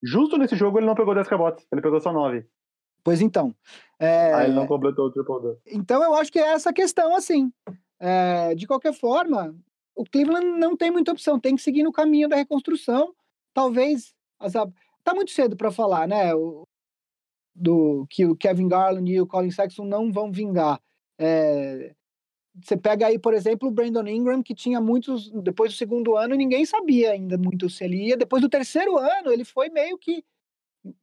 [0.02, 2.46] Justo nesse jogo ele não pegou 10 rebotes, ele pegou só 9.
[3.04, 3.54] Pois então.
[4.00, 4.34] É...
[4.34, 7.52] Aí ele não completou o triple Então eu acho que é essa questão, assim.
[8.00, 8.56] É...
[8.56, 9.54] De qualquer forma,
[9.96, 13.14] o Cleveland não tem muita opção, tem que seguir no caminho da reconstrução.
[13.54, 14.14] Talvez.
[14.40, 14.54] As...
[15.04, 16.34] Tá muito cedo para falar, né?
[16.34, 16.68] O...
[17.56, 20.82] Do que o Kevin Garland e o Colin Sexton não vão vingar.
[21.20, 21.94] É,
[22.62, 25.32] você pega aí, por exemplo, o Brandon Ingram, que tinha muitos.
[25.32, 28.18] Depois do segundo ano, ninguém sabia ainda muito se ele ia.
[28.18, 30.24] Depois do terceiro ano, ele foi meio que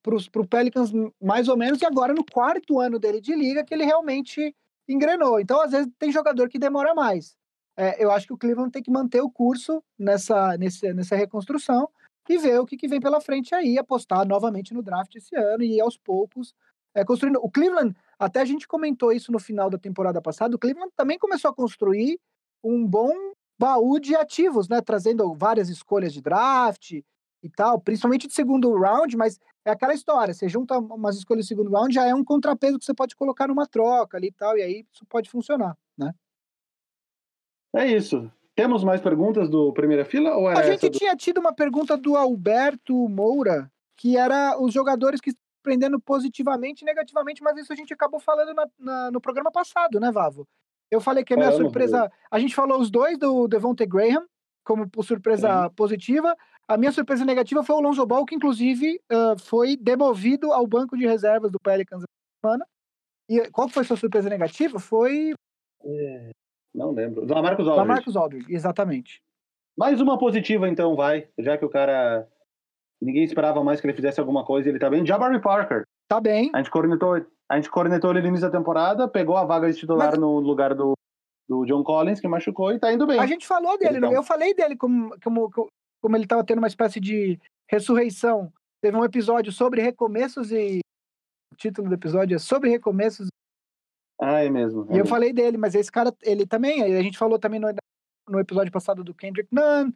[0.03, 3.73] para o Pelicans, mais ou menos, e agora no quarto ano dele de liga, que
[3.73, 4.55] ele realmente
[4.87, 5.41] engrenou.
[5.41, 7.37] Então, às vezes, tem jogador que demora mais.
[7.77, 11.89] É, eu acho que o Cleveland tem que manter o curso nessa, nessa reconstrução
[12.31, 15.65] e ver o que, que vem pela frente aí, apostar novamente no draft esse ano
[15.65, 16.55] e aos poucos
[16.95, 17.41] é, construindo.
[17.43, 20.55] O Cleveland até a gente comentou isso no final da temporada passada.
[20.55, 22.21] O Cleveland também começou a construir
[22.63, 23.13] um bom
[23.59, 24.81] baú de ativos, né?
[24.81, 30.33] Trazendo várias escolhas de draft e tal, principalmente de segundo round, mas é aquela história,
[30.33, 33.49] você junta umas escolhas de segundo round, já é um contrapeso que você pode colocar
[33.49, 36.13] numa troca ali e tal, e aí isso pode funcionar, né?
[37.75, 38.31] É isso.
[38.61, 40.37] Temos mais perguntas do primeira fila?
[40.37, 40.99] Ou a gente do...
[40.99, 46.85] tinha tido uma pergunta do Alberto Moura, que era os jogadores que surpreendendo positivamente e
[46.85, 50.47] negativamente, mas isso a gente acabou falando na, na, no programa passado, né, Vavo?
[50.91, 52.11] Eu falei que a minha surpresa.
[52.31, 54.27] A gente falou os dois do Devonte Graham,
[54.63, 55.71] como surpresa uhum.
[55.71, 56.37] positiva.
[56.69, 60.99] A minha surpresa negativa foi o Lonzo Ball, que inclusive uh, foi demovido ao banco
[60.99, 62.67] de reservas do Pelicans essa semana.
[63.29, 64.79] E qual foi a sua surpresa negativa?
[64.79, 65.33] Foi.
[65.83, 66.31] É,
[66.75, 67.27] não lembro.
[67.27, 67.89] Do Marcos Aldridge.
[67.89, 69.23] Marcos Aldridge, exatamente.
[69.77, 71.29] Mais uma positiva, então, vai.
[71.39, 72.29] Já que o cara
[73.01, 75.07] Ninguém esperava mais que ele fizesse alguma coisa e ele tá bem.
[75.07, 75.85] Jabari Parker.
[76.07, 76.51] Tá bem.
[76.53, 79.79] A gente cornetou, a gente cornetou ele no início da temporada, pegou a vaga de
[79.79, 80.19] titular Mas...
[80.19, 80.93] no lugar do,
[81.49, 83.19] do John Collins, que machucou, e tá indo bem.
[83.19, 84.13] A gente falou dele, então.
[84.13, 85.51] eu falei dele como, como,
[86.03, 87.39] como ele tava tendo uma espécie de
[87.71, 88.53] ressurreição.
[88.83, 90.81] Teve um episódio sobre recomeços e.
[91.53, 93.29] O título do episódio é sobre recomeços.
[94.21, 94.83] Ah, é mesmo.
[94.83, 95.01] É e mesmo.
[95.01, 97.69] eu falei dele, mas esse cara, ele também, a gente falou também no,
[98.29, 99.93] no episódio passado do Kendrick Nunn,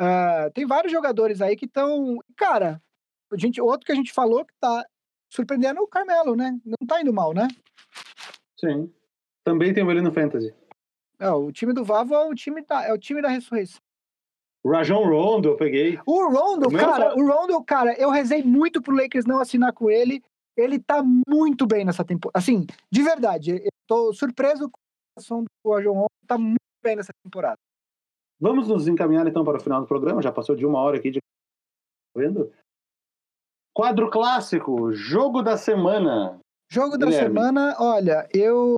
[0.00, 2.18] Uh, tem vários jogadores aí que estão.
[2.34, 2.82] Cara,
[3.30, 4.86] a gente, outro que a gente falou que tá
[5.28, 6.58] surpreendendo é o Carmelo, né?
[6.64, 7.46] Não tá indo mal, né?
[8.58, 8.90] Sim.
[9.44, 10.54] Também tem ele no Fantasy.
[11.18, 13.78] É, o time do Vavo é o time da, é o time da ressurreição.
[14.66, 15.98] Rajon Rondo, eu peguei.
[16.06, 19.90] O Rondo, o cara, o Rondo, cara, eu rezei muito pro Lakers não assinar com
[19.90, 20.22] ele.
[20.60, 22.38] Ele tá muito bem nessa temporada.
[22.38, 24.78] Assim, de verdade, eu tô surpreso com
[25.16, 27.56] a ação do Rajon Rondo, tá muito bem nessa temporada.
[28.38, 31.10] Vamos nos encaminhar então para o final do programa, já passou de uma hora aqui
[31.10, 31.18] de.
[31.18, 32.52] Tá vendo?
[33.74, 36.38] Quadro clássico, jogo da semana.
[36.70, 37.28] Jogo da Guilherme.
[37.28, 38.76] semana, olha, eu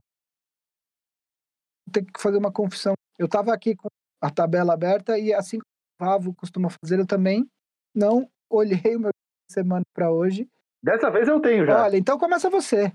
[1.92, 2.94] tenho que fazer uma confissão.
[3.18, 3.88] Eu estava aqui com
[4.20, 7.46] a tabela aberta e assim como o Vavo costuma fazer, eu também
[7.94, 9.10] não olhei o meu
[9.50, 10.48] semana para hoje.
[10.82, 11.84] Dessa vez eu tenho já.
[11.84, 12.92] Olha, então começa você.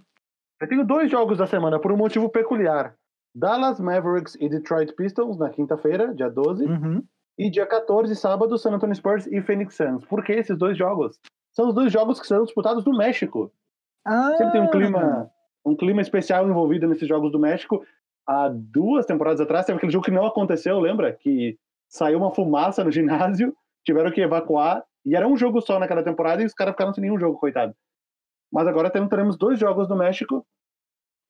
[0.59, 2.95] Eu tenho dois jogos da semana por um motivo peculiar.
[3.33, 6.65] Dallas Mavericks e Detroit Pistons na quinta-feira, dia 12.
[6.65, 7.03] Uhum.
[7.37, 10.03] E dia 14, sábado, San Antonio Spurs e Phoenix Suns.
[10.05, 11.19] Por que esses dois jogos?
[11.53, 13.51] São os dois jogos que serão disputados no México.
[14.03, 14.33] Ah.
[14.37, 15.31] Sempre tem um clima,
[15.63, 17.85] um clima especial envolvido nesses jogos do México.
[18.27, 21.13] Há duas temporadas atrás teve aquele jogo que não aconteceu, lembra?
[21.13, 21.57] Que
[21.87, 24.83] saiu uma fumaça no ginásio, tiveram que evacuar.
[25.07, 27.73] E era um jogo só naquela temporada e os caras ficaram sem nenhum jogo, coitado.
[28.51, 30.45] Mas agora teremos dois jogos no México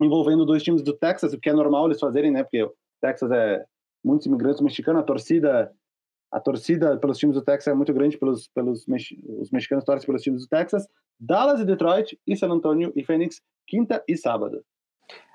[0.02, 2.42] envolvendo dois times do Texas, o que é normal eles fazerem, né?
[2.42, 3.64] Porque o Texas é
[4.04, 5.72] muitos imigrantes mexicanos, a torcida
[6.32, 10.24] a torcida pelos times do Texas é muito grande, pelos, pelos os mexicanos torcem pelos
[10.24, 10.88] times do Texas.
[11.20, 14.64] Dallas e Detroit, e San Antonio e Phoenix, quinta e sábado.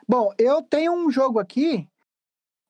[0.06, 1.88] Bom, eu tenho um jogo aqui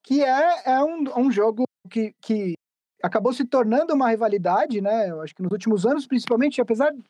[0.05, 2.55] que é, é um, um jogo que, que
[3.03, 5.11] acabou se tornando uma rivalidade, né?
[5.11, 7.03] Eu acho que nos últimos anos, principalmente, apesar de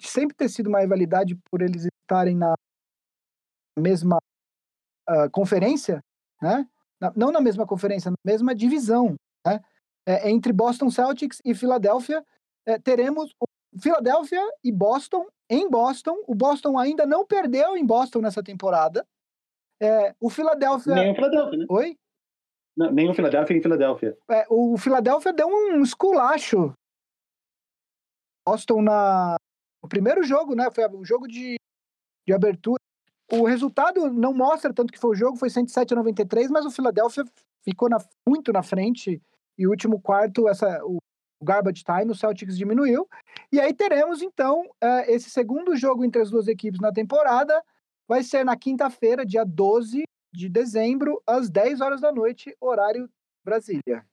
[0.00, 2.54] sempre ter sido uma rivalidade por eles estarem na
[3.78, 4.18] mesma
[5.08, 6.02] uh, conferência,
[6.42, 6.66] né?
[7.00, 9.14] Na, não na mesma conferência, na mesma divisão,
[9.46, 9.60] né?
[10.08, 12.24] É, entre Boston Celtics e Filadélfia,
[12.64, 13.34] é, teremos
[13.80, 16.16] Filadélfia e Boston em Boston.
[16.26, 19.06] O Boston ainda não perdeu em Boston nessa temporada.
[19.80, 20.94] É, o Filadélfia.
[20.94, 21.66] Nem o Filadélfia, né?
[21.68, 21.98] Oi?
[22.76, 24.18] Não, nem o Filadélfia em Filadélfia.
[24.30, 26.74] É, o Filadélfia deu um esculacho.
[28.46, 29.36] Boston na.
[29.82, 30.70] O primeiro jogo, né?
[30.70, 31.56] Foi o jogo de,
[32.26, 32.78] de abertura.
[33.32, 36.70] O resultado não mostra tanto que foi o jogo, foi 107 a 93, mas o
[36.70, 37.24] Philadelphia
[37.64, 37.98] ficou na,
[38.28, 39.20] muito na frente.
[39.58, 40.98] E o último quarto, essa, o,
[41.42, 43.08] garbage time, o Celtics diminuiu.
[43.50, 47.60] E aí teremos, então, uh, esse segundo jogo entre as duas equipes na temporada.
[48.08, 50.04] Vai ser na quinta-feira, dia 12
[50.36, 53.08] de dezembro, às 10 horas da noite, horário
[53.44, 54.04] Brasília.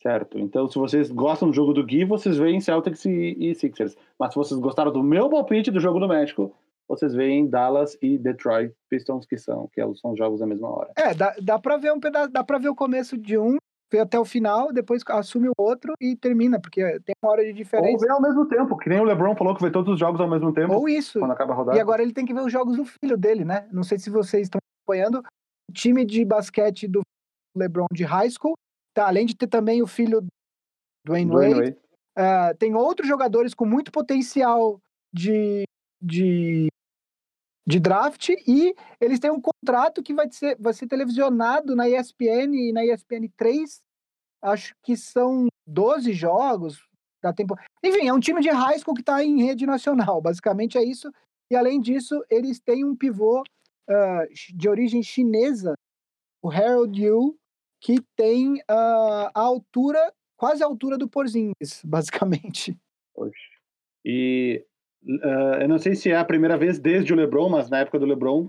[0.00, 0.38] Certo.
[0.38, 3.96] Então, se vocês gostam do jogo do Gui, vocês veem Celtics e, e Sixers.
[4.18, 6.54] Mas se vocês gostaram do meu palpite do jogo do México,
[6.86, 10.92] vocês veem Dallas e Detroit Pistons, que são, que são jogos da mesma hora.
[10.96, 13.58] É, dá, dá pra ver um pedaço, dá pra ver o começo de um,
[13.90, 17.52] ver até o final, depois assume o outro e termina, porque tem uma hora de
[17.52, 17.92] diferença.
[17.92, 20.20] Ou vê ao mesmo tempo, que nem o LeBron falou que vê todos os jogos
[20.20, 20.72] ao mesmo tempo.
[20.74, 21.18] Ou isso.
[21.18, 21.78] Quando acaba a rodada.
[21.78, 23.68] E agora ele tem que ver os jogos do filho dele, né?
[23.72, 25.22] Não sei se vocês estão acompanhando.
[25.70, 27.00] O time de basquete do
[27.56, 28.54] LeBron de high school,
[28.94, 29.06] tá?
[29.06, 30.28] Além de ter também o filho do
[31.08, 31.76] Wayne Wade, Wade.
[32.18, 34.80] Uh, tem outros jogadores com muito potencial
[35.12, 35.64] de,
[36.02, 36.68] de
[37.68, 42.54] de draft e eles têm um contrato que vai ser, vai ser televisionado na ESPN
[42.54, 43.82] e na ESPN 3.
[44.40, 46.82] Acho que são 12 jogos
[47.22, 47.66] da temporada.
[47.84, 50.18] Enfim, é um time de high school que está em rede nacional.
[50.22, 51.12] Basicamente é isso.
[51.50, 55.74] E além disso, eles têm um pivô uh, de origem chinesa,
[56.42, 57.36] o Harold Yu,
[57.82, 62.74] que tem uh, a altura, quase a altura do Porzingis, basicamente.
[63.14, 63.58] Poxa.
[64.02, 64.64] E
[65.08, 67.98] Uh, eu não sei se é a primeira vez desde o LeBron, mas na época
[67.98, 68.48] do LeBron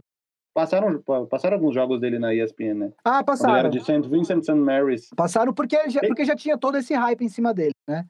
[0.53, 2.93] passaram, passaram alguns jogos dele na ESPN, né?
[3.03, 3.53] Ah, passaram.
[3.53, 4.09] Ele era de St.
[4.09, 4.55] Vincent St.
[4.55, 5.09] Mary's.
[5.15, 8.05] Passaram porque já, porque já tinha todo esse hype em cima dele, né?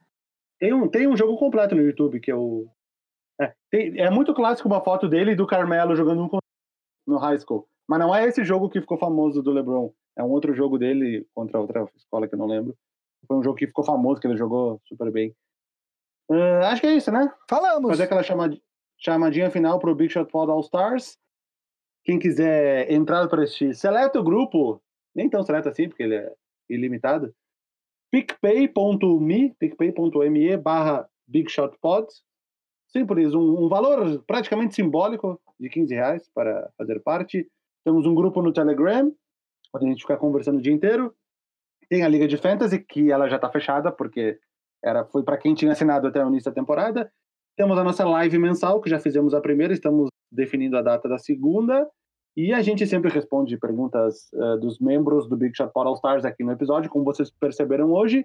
[0.58, 2.68] Tem um, tem um jogo completo no YouTube que eu.
[3.40, 6.38] É, tem, é muito clássico uma foto dele e do Carmelo jogando um
[7.06, 7.66] no high school.
[7.88, 9.92] Mas não é esse jogo que ficou famoso do LeBron.
[10.16, 12.76] É um outro jogo dele contra outra escola que eu não lembro.
[13.26, 15.34] Foi um jogo que ficou famoso, que ele jogou super bem.
[16.30, 17.28] Uh, acho que é isso, né?
[17.48, 17.90] Falamos.
[17.90, 18.62] Fazer aquela chamadinha,
[18.96, 21.18] chamadinha final pro Big Shot Pod All Stars.
[22.04, 24.80] Quem quiser entrar para este seleto grupo,
[25.14, 26.32] nem tão seleto assim, porque ele é
[26.68, 27.34] ilimitado,
[28.12, 32.06] picpay.me, picpay.me barra bigshotpod.
[32.88, 37.48] Simples, um, um valor praticamente simbólico de 15 reais para fazer parte.
[37.84, 39.12] Temos um grupo no Telegram,
[39.74, 41.14] onde a gente fica conversando o dia inteiro.
[41.88, 44.38] Tem a Liga de Fantasy, que ela já está fechada, porque
[44.84, 47.10] era, foi para quem tinha assinado até o início da temporada.
[47.56, 51.18] Temos a nossa live mensal, que já fizemos a primeira, estamos definindo a data da
[51.18, 51.86] segunda.
[52.36, 56.44] E a gente sempre responde perguntas uh, dos membros do Big Shot All Stars aqui
[56.44, 58.24] no episódio, como vocês perceberam hoje.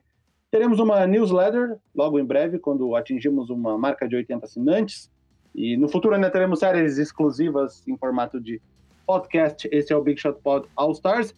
[0.51, 5.11] Teremos uma newsletter logo em breve, quando atingimos uma marca de 80 assinantes.
[5.53, 8.61] E no futuro ainda teremos séries exclusivas em formato de
[9.05, 9.67] podcast.
[9.71, 11.33] Esse é o Big Shot Pod All Stars.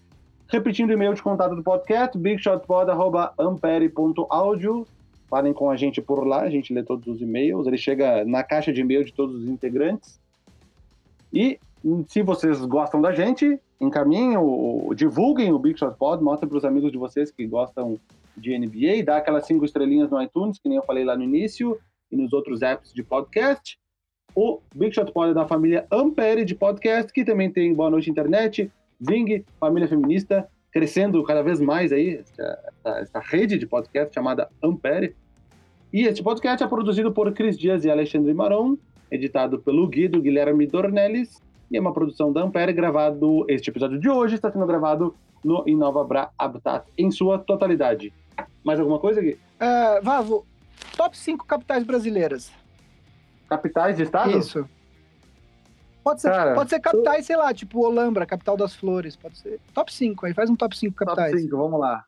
[0.50, 4.88] Repetindo o e-mail de contato do podcast, bigshotpod.ampere.audio.
[5.30, 7.68] Falem com a gente por lá, a gente lê todos os e-mails.
[7.68, 10.20] Ele chega na caixa de e-mail de todos os integrantes.
[11.34, 11.60] E
[12.08, 16.66] se vocês gostam da gente, encaminhem, o, divulguem o Big Shot Pod, mostrem para os
[16.66, 18.00] amigos de vocês que gostam
[18.36, 21.78] de NBA, dá aquelas cinco estrelinhas no iTunes, que nem eu falei lá no início,
[22.12, 23.78] e nos outros apps de podcast.
[24.36, 28.10] O Big Shot Pod é da família Ampere de podcast, que também tem Boa Noite
[28.10, 28.72] Internet,
[29.04, 32.24] Zing, Família Feminista, crescendo cada vez mais aí,
[32.88, 35.16] essa, essa rede de podcast chamada Ampere.
[35.92, 38.78] E este podcast é produzido por Cris Dias e Alexandre Maron,
[39.12, 44.10] editado pelo Guido Guilherme Dornelles, e é uma produção da Ampere, gravado, este episódio de
[44.10, 48.14] hoje está sendo gravado no Inova Bra Habitat em sua totalidade.
[48.64, 49.38] Mais alguma coisa aqui?
[49.60, 50.46] Uh, Vavo,
[50.96, 52.52] top 5 capitais brasileiras.
[53.50, 54.38] Capitais de estado?
[54.38, 54.68] Isso.
[56.04, 59.18] Pode ser, Cara, pode ser capitais, sei lá, tipo Olambra, capital das flores.
[59.18, 59.60] Pode ser.
[59.74, 61.32] Top 5 aí, faz um top 5 capitais.
[61.32, 62.06] Top 5, vamos lá.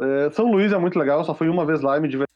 [0.00, 2.32] É, São Luís é muito legal, só fui uma vez lá e me diverti.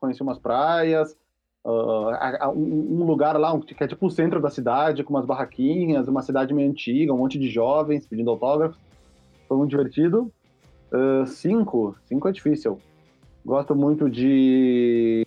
[0.00, 1.16] Conheci umas praias.
[1.64, 6.22] uh, um lugar lá que é tipo o centro da cidade, com umas barraquinhas, uma
[6.22, 8.78] cidade meio antiga, um monte de jovens pedindo autógrafos.
[9.46, 10.32] Foi muito divertido.
[10.92, 12.80] Uh, cinco, cinco é difícil.
[13.44, 15.26] Gosto muito de.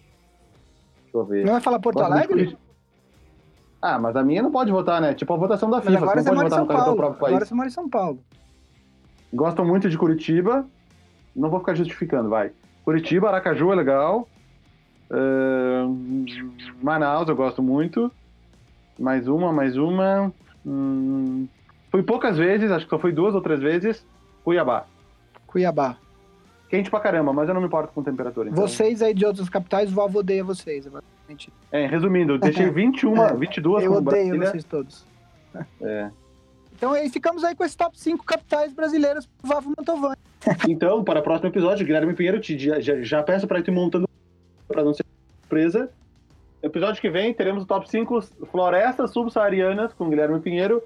[1.04, 1.46] Deixa eu ver.
[1.46, 2.58] Não vai falar Porto Gosto Alegre?
[3.82, 5.14] Ah, mas a minha não pode votar, né?
[5.14, 6.00] Tipo a votação da FIFA.
[6.00, 7.34] você, não pode votar no cara do próprio país.
[7.34, 8.20] Agora você mora em São Paulo.
[9.32, 10.66] Gosto muito de Curitiba.
[11.36, 12.52] Não vou ficar justificando, vai.
[12.84, 14.28] Curitiba, Aracaju é legal.
[15.10, 16.26] Uh,
[16.82, 18.12] Manaus eu gosto muito.
[18.98, 20.32] Mais uma, mais uma.
[20.66, 21.48] Hum,
[21.92, 24.06] fui poucas vezes, acho que só fui duas ou três vezes.
[24.44, 24.86] Cuiabá.
[25.46, 25.98] Cuiabá.
[26.70, 28.50] Quente pra caramba, mas eu não me importo com temperatura.
[28.50, 28.68] Então.
[28.68, 30.88] Vocês aí de outras capitais, o vovô odeia vocês.
[31.72, 34.52] É, resumindo, deixei 21, é, 22 Eu odeio Brasília.
[34.52, 35.06] vocês todos.
[35.82, 36.10] É.
[36.76, 40.18] Então aí ficamos aí com esse top 5 capitais brasileiras pro Vavo Mantovani.
[40.68, 44.08] Então, para o próximo episódio, Guilherme Pinheiro, te, já, já peço para ir montando
[44.68, 45.06] para não ser
[45.42, 45.90] surpresa.
[46.62, 50.82] Episódio que vem teremos o top 5 florestas subsaarianas com Guilherme Pinheiro.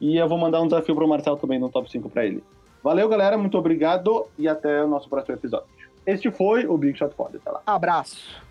[0.00, 2.42] E eu vou mandar um desafio pro Marcel também no top 5 para ele.
[2.82, 3.38] Valeu, galera.
[3.38, 5.66] Muito obrigado e até o nosso próximo episódio.
[6.06, 7.36] Este foi o Big Shot Pod.
[7.36, 7.62] Até lá.
[7.64, 8.42] Abraço.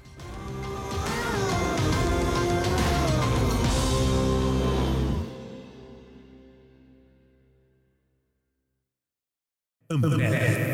[10.01, 10.72] Ömer.